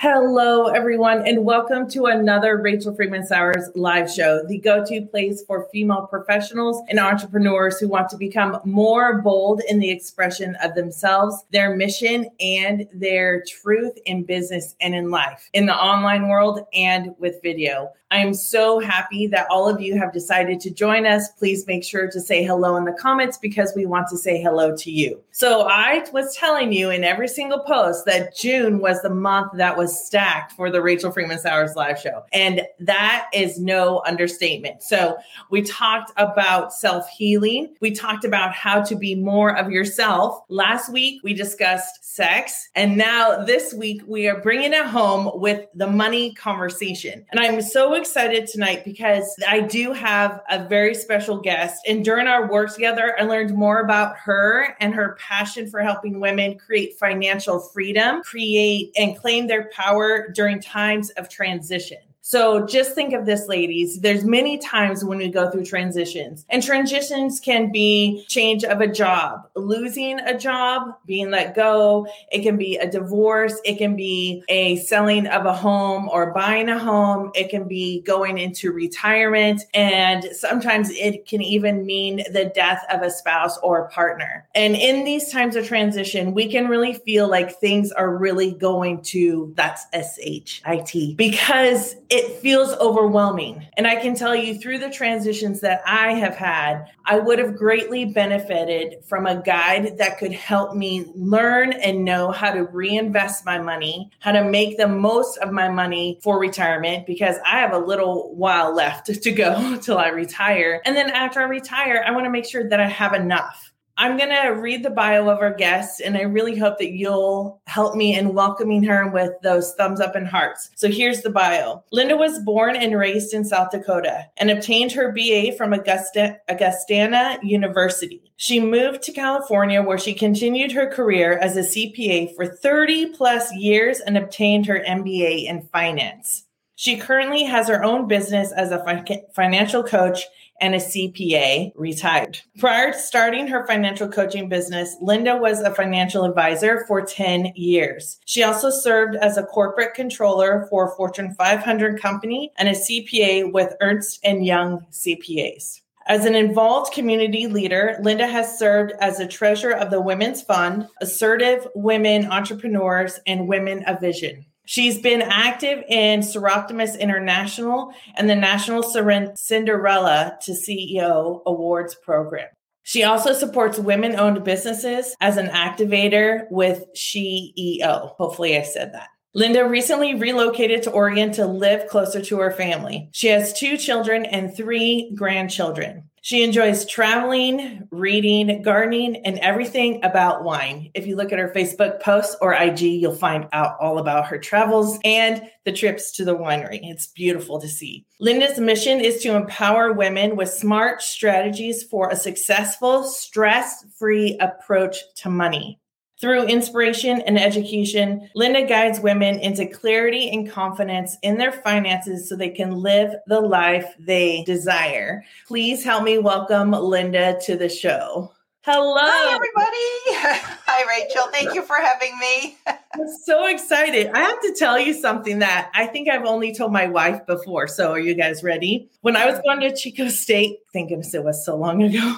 Hello, 0.00 0.66
everyone, 0.66 1.26
and 1.26 1.44
welcome 1.44 1.90
to 1.90 2.06
another 2.06 2.56
Rachel 2.58 2.94
Freeman 2.94 3.26
Sowers 3.26 3.68
live 3.74 4.08
show, 4.08 4.44
the 4.46 4.58
go 4.58 4.84
to 4.84 5.04
place 5.06 5.42
for 5.44 5.66
female 5.72 6.06
professionals 6.06 6.80
and 6.88 7.00
entrepreneurs 7.00 7.80
who 7.80 7.88
want 7.88 8.08
to 8.10 8.16
become 8.16 8.60
more 8.64 9.20
bold 9.22 9.60
in 9.68 9.80
the 9.80 9.90
expression 9.90 10.56
of 10.62 10.76
themselves, 10.76 11.44
their 11.50 11.74
mission, 11.74 12.30
and 12.38 12.86
their 12.94 13.42
truth 13.42 13.98
in 14.06 14.22
business 14.22 14.76
and 14.80 14.94
in 14.94 15.10
life, 15.10 15.50
in 15.52 15.66
the 15.66 15.74
online 15.74 16.28
world 16.28 16.60
and 16.72 17.12
with 17.18 17.42
video. 17.42 17.90
I 18.10 18.18
am 18.18 18.32
so 18.32 18.80
happy 18.80 19.26
that 19.26 19.46
all 19.50 19.68
of 19.68 19.82
you 19.82 19.98
have 19.98 20.14
decided 20.14 20.60
to 20.60 20.70
join 20.70 21.04
us. 21.04 21.28
Please 21.32 21.66
make 21.66 21.84
sure 21.84 22.10
to 22.10 22.20
say 22.20 22.42
hello 22.42 22.76
in 22.76 22.86
the 22.86 22.92
comments 22.92 23.36
because 23.36 23.74
we 23.76 23.84
want 23.84 24.08
to 24.08 24.16
say 24.16 24.40
hello 24.40 24.74
to 24.76 24.90
you. 24.90 25.22
So, 25.30 25.68
I 25.68 26.06
was 26.12 26.34
telling 26.34 26.72
you 26.72 26.90
in 26.90 27.04
every 27.04 27.28
single 27.28 27.60
post 27.60 28.06
that 28.06 28.34
June 28.34 28.78
was 28.78 29.02
the 29.02 29.10
month 29.10 29.52
that 29.54 29.76
was 29.76 29.87
stacked 29.88 30.52
for 30.52 30.70
the 30.70 30.82
Rachel 30.82 31.10
Freeman 31.10 31.38
Sowers 31.38 31.74
live 31.76 31.98
show. 31.98 32.24
And 32.32 32.62
that 32.80 33.28
is 33.32 33.58
no 33.58 34.02
understatement. 34.06 34.82
So, 34.82 35.16
we 35.50 35.62
talked 35.62 36.12
about 36.16 36.72
self 36.72 37.08
healing, 37.08 37.74
we 37.80 37.92
talked 37.92 38.24
about 38.24 38.52
how 38.52 38.82
to 38.82 38.96
be 38.96 39.14
more 39.14 39.56
of 39.56 39.70
yourself. 39.70 40.42
Last 40.48 40.92
week, 40.92 41.22
we 41.22 41.34
discussed 41.34 42.04
sex. 42.04 42.68
And 42.74 42.96
now 42.96 43.44
this 43.44 43.72
week, 43.72 44.02
we 44.06 44.28
are 44.28 44.40
bringing 44.40 44.72
it 44.72 44.86
home 44.86 45.30
with 45.34 45.66
the 45.74 45.86
money 45.86 46.34
conversation. 46.34 47.24
And 47.30 47.40
I'm 47.40 47.60
so 47.62 47.94
excited 47.94 48.46
tonight 48.46 48.84
because 48.84 49.34
I 49.46 49.60
do 49.60 49.92
have 49.92 50.40
a 50.50 50.66
very 50.68 50.94
special 50.94 51.38
guest. 51.38 51.82
And 51.86 52.04
during 52.04 52.26
our 52.26 52.50
work 52.50 52.72
together, 52.74 53.14
I 53.18 53.24
learned 53.24 53.54
more 53.54 53.80
about 53.80 54.16
her 54.16 54.76
and 54.80 54.94
her 54.94 55.16
passion 55.18 55.70
for 55.70 55.80
helping 55.80 56.20
women 56.20 56.58
create 56.58 56.98
financial 56.98 57.60
freedom, 57.60 58.22
create 58.22 58.92
and 58.96 59.16
claim 59.16 59.46
their 59.46 59.64
power 59.78 60.28
during 60.34 60.60
times 60.60 61.10
of 61.10 61.28
transition. 61.28 61.98
So 62.28 62.66
just 62.66 62.94
think 62.94 63.14
of 63.14 63.24
this, 63.24 63.48
ladies. 63.48 64.00
There's 64.00 64.22
many 64.22 64.58
times 64.58 65.02
when 65.02 65.16
we 65.16 65.30
go 65.30 65.50
through 65.50 65.64
transitions, 65.64 66.44
and 66.50 66.62
transitions 66.62 67.40
can 67.40 67.72
be 67.72 68.26
change 68.28 68.64
of 68.64 68.82
a 68.82 68.86
job, 68.86 69.48
losing 69.56 70.20
a 70.20 70.38
job, 70.38 70.94
being 71.06 71.30
let 71.30 71.56
go. 71.56 72.06
It 72.30 72.42
can 72.42 72.58
be 72.58 72.76
a 72.76 72.86
divorce. 72.86 73.58
It 73.64 73.78
can 73.78 73.96
be 73.96 74.44
a 74.50 74.76
selling 74.76 75.26
of 75.26 75.46
a 75.46 75.54
home 75.54 76.10
or 76.10 76.34
buying 76.34 76.68
a 76.68 76.78
home. 76.78 77.30
It 77.34 77.48
can 77.48 77.66
be 77.66 78.02
going 78.02 78.36
into 78.36 78.72
retirement. 78.72 79.62
And 79.72 80.24
sometimes 80.32 80.90
it 80.90 81.24
can 81.24 81.40
even 81.40 81.86
mean 81.86 82.24
the 82.30 82.52
death 82.54 82.84
of 82.92 83.00
a 83.00 83.10
spouse 83.10 83.56
or 83.62 83.86
a 83.86 83.88
partner. 83.88 84.46
And 84.54 84.76
in 84.76 85.04
these 85.04 85.32
times 85.32 85.56
of 85.56 85.66
transition, 85.66 86.34
we 86.34 86.50
can 86.50 86.68
really 86.68 86.92
feel 86.92 87.26
like 87.26 87.58
things 87.58 87.90
are 87.90 88.14
really 88.14 88.52
going 88.52 89.00
to, 89.04 89.50
that's 89.56 89.86
S 89.94 90.18
H 90.20 90.60
I 90.66 90.76
T, 90.80 91.14
because 91.14 91.96
it 92.10 92.17
it 92.18 92.40
feels 92.40 92.72
overwhelming. 92.74 93.64
And 93.76 93.86
I 93.86 93.94
can 93.94 94.16
tell 94.16 94.34
you 94.34 94.58
through 94.58 94.78
the 94.78 94.90
transitions 94.90 95.60
that 95.60 95.82
I 95.86 96.14
have 96.14 96.34
had, 96.34 96.86
I 97.04 97.20
would 97.20 97.38
have 97.38 97.54
greatly 97.54 98.06
benefited 98.06 99.04
from 99.04 99.26
a 99.26 99.40
guide 99.40 99.98
that 99.98 100.18
could 100.18 100.32
help 100.32 100.74
me 100.74 101.06
learn 101.14 101.72
and 101.72 102.04
know 102.04 102.32
how 102.32 102.50
to 102.50 102.64
reinvest 102.64 103.46
my 103.46 103.58
money, 103.60 104.10
how 104.18 104.32
to 104.32 104.42
make 104.42 104.76
the 104.76 104.88
most 104.88 105.38
of 105.38 105.52
my 105.52 105.68
money 105.68 106.18
for 106.20 106.40
retirement, 106.40 107.06
because 107.06 107.36
I 107.46 107.60
have 107.60 107.72
a 107.72 107.78
little 107.78 108.34
while 108.34 108.74
left 108.74 109.06
to 109.22 109.30
go 109.30 109.78
till 109.82 109.98
I 109.98 110.08
retire. 110.08 110.82
And 110.84 110.96
then 110.96 111.10
after 111.10 111.38
I 111.38 111.44
retire, 111.44 112.02
I 112.04 112.10
want 112.10 112.24
to 112.24 112.30
make 112.30 112.46
sure 112.46 112.68
that 112.68 112.80
I 112.80 112.88
have 112.88 113.14
enough. 113.14 113.67
I'm 114.00 114.16
going 114.16 114.30
to 114.30 114.50
read 114.50 114.84
the 114.84 114.90
bio 114.90 115.28
of 115.28 115.40
our 115.40 115.52
guest, 115.52 116.00
and 116.00 116.16
I 116.16 116.20
really 116.20 116.56
hope 116.56 116.78
that 116.78 116.92
you'll 116.92 117.60
help 117.66 117.96
me 117.96 118.16
in 118.16 118.32
welcoming 118.32 118.84
her 118.84 119.08
with 119.08 119.32
those 119.42 119.74
thumbs 119.74 120.00
up 120.00 120.14
and 120.14 120.26
hearts. 120.26 120.70
So 120.76 120.88
here's 120.88 121.22
the 121.22 121.30
bio 121.30 121.82
Linda 121.90 122.16
was 122.16 122.38
born 122.38 122.76
and 122.76 122.96
raised 122.96 123.34
in 123.34 123.44
South 123.44 123.72
Dakota 123.72 124.26
and 124.36 124.52
obtained 124.52 124.92
her 124.92 125.10
BA 125.10 125.56
from 125.56 125.72
Augusta, 125.72 126.38
Augustana 126.48 127.40
University. 127.42 128.22
She 128.36 128.60
moved 128.60 129.02
to 129.02 129.12
California 129.12 129.82
where 129.82 129.98
she 129.98 130.14
continued 130.14 130.70
her 130.70 130.86
career 130.86 131.36
as 131.36 131.56
a 131.56 131.62
CPA 131.62 132.36
for 132.36 132.46
30 132.46 133.14
plus 133.14 133.52
years 133.52 133.98
and 133.98 134.16
obtained 134.16 134.66
her 134.66 134.80
MBA 134.86 135.46
in 135.46 135.62
finance. 135.72 136.44
She 136.76 136.96
currently 136.96 137.42
has 137.42 137.66
her 137.66 137.82
own 137.82 138.06
business 138.06 138.52
as 138.52 138.70
a 138.70 139.04
financial 139.34 139.82
coach 139.82 140.22
and 140.60 140.74
a 140.74 140.78
CPA, 140.78 141.72
retired. 141.74 142.40
Prior 142.58 142.92
to 142.92 142.98
starting 142.98 143.46
her 143.46 143.66
financial 143.66 144.08
coaching 144.08 144.48
business, 144.48 144.96
Linda 145.00 145.36
was 145.36 145.60
a 145.60 145.74
financial 145.74 146.24
advisor 146.24 146.84
for 146.86 147.02
10 147.02 147.52
years. 147.54 148.18
She 148.24 148.42
also 148.42 148.70
served 148.70 149.16
as 149.16 149.36
a 149.36 149.44
corporate 149.44 149.94
controller 149.94 150.66
for 150.70 150.92
a 150.92 150.96
Fortune 150.96 151.34
500 151.34 152.00
company 152.00 152.52
and 152.56 152.68
a 152.68 152.72
CPA 152.72 153.52
with 153.52 153.74
Ernst 153.80 154.20
Young 154.24 154.86
CPAs. 154.90 155.80
As 156.06 156.24
an 156.24 156.34
involved 156.34 156.94
community 156.94 157.46
leader, 157.46 157.98
Linda 158.00 158.26
has 158.26 158.58
served 158.58 158.92
as 158.98 159.20
a 159.20 159.26
treasurer 159.26 159.74
of 159.74 159.90
the 159.90 160.00
Women's 160.00 160.40
Fund, 160.40 160.88
Assertive 161.02 161.68
Women 161.74 162.24
Entrepreneurs, 162.30 163.20
and 163.26 163.46
Women 163.46 163.84
of 163.84 164.00
Vision. 164.00 164.46
She's 164.68 164.98
been 164.98 165.22
active 165.22 165.82
in 165.88 166.20
Soroptimist 166.20 167.00
International 167.00 167.90
and 168.16 168.28
the 168.28 168.34
National 168.34 168.82
Cinderella 168.82 170.38
to 170.42 170.52
CEO 170.52 171.40
Awards 171.46 171.94
program. 171.94 172.48
She 172.82 173.02
also 173.02 173.32
supports 173.32 173.78
women 173.78 174.14
owned 174.20 174.44
businesses 174.44 175.16
as 175.22 175.38
an 175.38 175.46
activator 175.46 176.42
with 176.50 176.84
CEO. 176.94 178.14
Hopefully, 178.18 178.58
I 178.58 178.62
said 178.62 178.92
that. 178.92 179.08
Linda 179.38 179.64
recently 179.68 180.16
relocated 180.16 180.82
to 180.82 180.90
Oregon 180.90 181.30
to 181.34 181.46
live 181.46 181.86
closer 181.86 182.20
to 182.20 182.40
her 182.40 182.50
family. 182.50 183.08
She 183.12 183.28
has 183.28 183.52
two 183.52 183.76
children 183.76 184.24
and 184.24 184.52
three 184.52 185.12
grandchildren. 185.14 186.10
She 186.22 186.42
enjoys 186.42 186.84
traveling, 186.84 187.86
reading, 187.92 188.62
gardening, 188.62 189.24
and 189.24 189.38
everything 189.38 190.04
about 190.04 190.42
wine. 190.42 190.90
If 190.92 191.06
you 191.06 191.14
look 191.14 191.30
at 191.30 191.38
her 191.38 191.52
Facebook 191.54 192.00
posts 192.00 192.34
or 192.40 192.52
IG, 192.52 192.80
you'll 192.80 193.14
find 193.14 193.46
out 193.52 193.76
all 193.80 193.98
about 193.98 194.26
her 194.26 194.38
travels 194.38 194.98
and 195.04 195.48
the 195.64 195.70
trips 195.70 196.10
to 196.16 196.24
the 196.24 196.36
winery. 196.36 196.80
It's 196.82 197.06
beautiful 197.06 197.60
to 197.60 197.68
see. 197.68 198.06
Linda's 198.18 198.58
mission 198.58 199.00
is 199.00 199.22
to 199.22 199.36
empower 199.36 199.92
women 199.92 200.34
with 200.34 200.48
smart 200.48 201.00
strategies 201.00 201.84
for 201.84 202.08
a 202.08 202.16
successful, 202.16 203.04
stress 203.04 203.84
free 203.96 204.36
approach 204.40 204.96
to 205.18 205.30
money. 205.30 205.78
Through 206.20 206.46
inspiration 206.46 207.20
and 207.22 207.38
education, 207.38 208.28
Linda 208.34 208.66
guides 208.66 208.98
women 208.98 209.38
into 209.38 209.66
clarity 209.66 210.28
and 210.30 210.50
confidence 210.50 211.16
in 211.22 211.38
their 211.38 211.52
finances 211.52 212.28
so 212.28 212.34
they 212.34 212.50
can 212.50 212.72
live 212.72 213.14
the 213.28 213.40
life 213.40 213.94
they 214.00 214.42
desire. 214.42 215.24
Please 215.46 215.84
help 215.84 216.02
me 216.02 216.18
welcome 216.18 216.72
Linda 216.72 217.38
to 217.42 217.56
the 217.56 217.68
show. 217.68 218.32
Hello. 218.62 218.96
Hi, 219.00 219.34
everybody. 219.34 220.44
Hi, 220.66 220.84
Rachel. 220.88 221.22
Thank 221.30 221.54
you 221.54 221.62
for 221.62 221.76
having 221.76 222.18
me. 222.18 222.58
I'm 222.66 223.08
so 223.24 223.46
excited. 223.46 224.10
I 224.12 224.18
have 224.18 224.40
to 224.42 224.54
tell 224.58 224.78
you 224.78 224.94
something 224.94 225.38
that 225.38 225.70
I 225.72 225.86
think 225.86 226.08
I've 226.08 226.24
only 226.24 226.52
told 226.52 226.72
my 226.72 226.88
wife 226.88 227.24
before. 227.26 227.68
So, 227.68 227.92
are 227.92 228.00
you 228.00 228.14
guys 228.14 228.42
ready? 228.42 228.90
When 229.02 229.16
I 229.16 229.24
was 229.24 229.40
going 229.46 229.60
to 229.60 229.74
Chico 229.74 230.08
State, 230.08 230.58
thank 230.72 230.88
goodness 230.88 231.14
it 231.14 231.22
was 231.22 231.42
so 231.46 231.56
long 231.56 231.82
ago, 231.84 232.14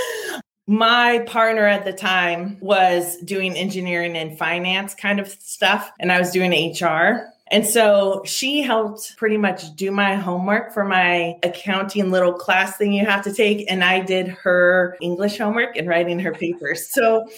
my 0.66 1.20
partner 1.26 1.66
at 1.66 1.84
the 1.84 1.92
time 1.92 2.56
was 2.60 3.16
doing 3.18 3.54
engineering 3.54 4.16
and 4.16 4.38
finance 4.38 4.94
kind 4.94 5.20
of 5.20 5.28
stuff, 5.28 5.92
and 6.00 6.10
I 6.10 6.18
was 6.18 6.30
doing 6.30 6.52
HR. 6.72 7.30
And 7.50 7.66
so 7.66 8.22
she 8.24 8.62
helped 8.62 9.16
pretty 9.18 9.36
much 9.36 9.76
do 9.76 9.90
my 9.90 10.14
homework 10.14 10.72
for 10.72 10.84
my 10.84 11.34
accounting 11.42 12.10
little 12.10 12.32
class 12.32 12.78
thing 12.78 12.92
you 12.94 13.04
have 13.04 13.22
to 13.24 13.34
take. 13.34 13.70
And 13.70 13.84
I 13.84 14.00
did 14.00 14.28
her 14.28 14.96
English 15.02 15.36
homework 15.38 15.76
and 15.76 15.86
writing 15.86 16.18
her 16.20 16.32
papers. 16.32 16.88
So 16.90 17.28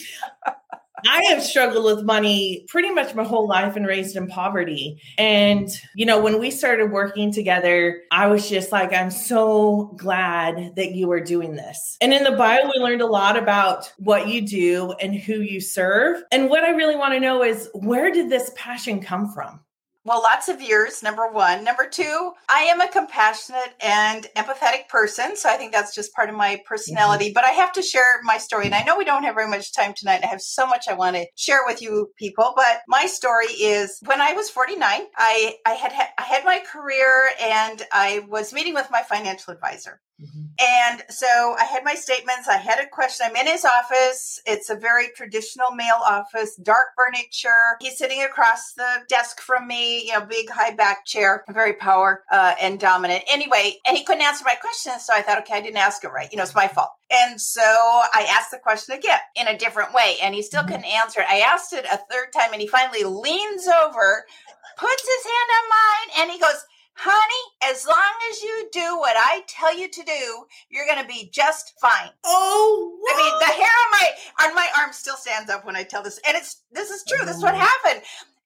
I 1.07 1.23
have 1.25 1.43
struggled 1.43 1.85
with 1.85 2.05
money 2.05 2.65
pretty 2.69 2.91
much 2.91 3.15
my 3.15 3.25
whole 3.25 3.47
life 3.47 3.77
and 3.77 3.87
raised 3.87 4.17
in 4.17 4.27
poverty. 4.27 5.01
And, 5.19 5.69
you 5.95 6.07
know, 6.07 6.21
when 6.21 6.39
we 6.41 6.51
started 6.51 6.91
working 6.91 7.33
together, 7.33 8.03
I 8.11 8.27
was 8.27 8.49
just 8.49 8.73
like, 8.73 8.93
I'm 8.93 9.11
so 9.11 9.95
glad 9.97 10.75
that 10.77 10.93
you 10.93 11.11
are 11.13 11.21
doing 11.21 11.57
this. 11.57 11.97
And 12.01 12.13
in 12.13 12.25
the 12.25 12.33
bio, 12.33 12.65
we 12.65 12.83
learned 12.83 13.03
a 13.03 13.07
lot 13.07 13.37
about 13.37 13.93
what 13.99 14.29
you 14.29 14.47
do 14.47 14.93
and 15.01 15.15
who 15.15 15.41
you 15.41 15.61
serve. 15.61 16.23
And 16.33 16.49
what 16.49 16.65
I 16.65 16.71
really 16.71 16.97
want 16.97 17.15
to 17.15 17.21
know 17.21 17.43
is 17.43 17.69
where 17.75 18.11
did 18.11 18.31
this 18.31 18.51
passion 18.57 19.01
come 19.01 19.33
from? 19.33 19.61
Well, 20.07 20.23
lots 20.23 20.49
of 20.49 20.63
years, 20.63 21.03
number 21.03 21.27
one. 21.27 21.65
Number 21.65 21.85
two, 21.85 22.31
I 22.49 22.61
am 22.61 22.81
a 22.81 22.87
compassionate 22.87 23.75
and 23.81 24.25
empathetic 24.37 24.89
person. 24.89 25.35
So 25.35 25.49
I 25.49 25.57
think 25.57 25.73
that's 25.73 25.93
just 25.93 26.15
part 26.15 26.29
of 26.29 26.37
my 26.37 26.63
personality. 26.65 27.25
Mm-hmm. 27.25 27.33
But 27.33 27.45
I 27.45 27.49
have 27.49 27.73
to 27.73 27.83
share 27.83 28.23
my 28.23 28.39
story. 28.39 28.67
And 28.67 28.75
I 28.77 28.85
know 28.85 28.97
we 28.97 29.05
don't 29.05 29.25
have 29.25 29.35
very 29.35 29.49
much 29.49 29.75
time 29.75 29.95
tonight. 29.97 30.21
I 30.23 30.29
have 30.29 30.41
so 30.41 30.65
much 30.65 30.85
I 30.89 30.95
want 30.95 31.17
to 31.17 31.27
share 31.35 31.63
with 31.67 31.83
you 31.83 32.13
people. 32.17 32.53
But 32.55 32.83
my 32.87 33.07
story 33.07 33.47
is 33.47 33.99
when 34.07 34.21
I 34.21 34.33
was 34.35 34.49
49, 34.49 35.07
I, 35.17 35.57
I 35.67 35.73
had 35.73 35.93
I 36.17 36.23
had 36.23 36.45
my 36.45 36.61
career 36.61 37.31
and 37.43 37.83
I 37.93 38.25
was 38.29 38.53
meeting 38.53 38.75
with 38.75 38.87
my 38.93 39.03
financial 39.03 39.53
advisor. 39.53 40.01
Mm-hmm. 40.21 40.45
And 40.59 41.03
so 41.11 41.27
I 41.59 41.65
had 41.65 41.85
my 41.85 41.95
statements. 41.95 42.49
I 42.49 42.57
had 42.57 42.81
a 42.81 42.89
question. 42.89 43.27
I'm 43.29 43.37
in 43.37 43.47
his 43.47 43.67
office. 43.67 44.41
It's 44.47 44.71
a 44.71 44.75
very 44.75 45.09
traditional 45.15 45.73
male 45.73 46.01
office, 46.03 46.57
dark 46.57 46.89
furniture. 46.97 47.77
He's 47.81 47.99
sitting 47.99 48.23
across 48.23 48.73
the 48.73 49.05
desk 49.09 49.41
from 49.41 49.67
me, 49.69 50.07
you 50.07 50.13
know, 50.15 50.25
big 50.25 50.49
high 50.49 50.75
back 50.75 51.05
chair, 51.05 51.45
very 51.51 51.75
power 51.75 52.23
uh, 52.33 52.55
and 52.61 52.81
dominant. 52.81 53.25
Anyway, 53.31 53.77
and 53.87 53.97
he 53.97 54.05
couldn't 54.05 54.23
answer 54.23 54.45
my 54.47 54.55
question. 54.55 54.99
So 55.01 55.13
I 55.13 55.21
thought, 55.21 55.39
okay, 55.41 55.55
I 55.55 55.61
didn't 55.61 55.77
ask 55.77 56.03
it 56.03 56.09
right. 56.09 56.31
You 56.31 56.39
know, 56.39 56.45
it's 56.45 56.55
my 56.55 56.69
fault. 56.69 56.93
And 57.11 57.39
so 57.39 57.61
I 57.61 58.27
asked 58.31 58.51
the 58.51 58.59
question 58.59 58.97
again 58.97 59.21
in 59.37 59.49
a 59.49 59.59
different 59.59 59.93
way, 59.93 60.17
and 60.23 60.35
he 60.35 60.43
still 60.43 60.63
mm-hmm. 60.63 60.71
couldn't 60.71 60.87
answer 60.87 61.21
it. 61.21 61.27
I 61.29 61.41
asked 61.41 61.75
it 61.75 61.85
a 61.85 62.01
third 62.11 62.33
time, 62.35 62.53
and 62.53 62.63
he 62.63 62.67
finally 62.67 63.05
leans 63.05 63.69
over, 63.69 64.25
puts 64.79 65.03
his 65.03 65.25
hand 65.25 65.51
on 65.59 65.69
mine, 65.69 66.23
and 66.23 66.31
he 66.31 66.41
goes, 66.41 66.65
honey, 66.97 67.73
as 67.73 67.87
long 67.87 68.13
as 68.31 68.43
you 68.43 68.69
do 68.73 68.99
what 68.99 69.17
I 69.17 69.43
tell 69.47 69.77
you 69.77 69.89
to 69.89 70.03
do, 70.03 70.47
you're 70.71 70.87
going 70.87 71.01
to 71.01 71.07
be 71.07 71.29
just 71.33 71.79
fine. 71.79 72.11
Oh, 72.25 72.97
what? 73.01 73.15
I 73.15 73.19
mean, 73.19 73.39
the 73.39 73.53
hair 73.53 73.75
on 73.85 73.91
my 73.93 74.49
on 74.49 74.55
my 74.55 74.69
arm 74.81 74.93
still 74.93 75.17
stands 75.17 75.51
up 75.51 75.65
when 75.65 75.77
I 75.77 75.83
tell 75.83 76.03
this, 76.03 76.19
and 76.27 76.37
it's 76.37 76.63
this 76.73 76.91
is 76.91 77.05
true. 77.05 77.25
This 77.25 77.37
is 77.37 77.43
what 77.43 77.55
mm. 77.55 77.59
happened. 77.59 78.03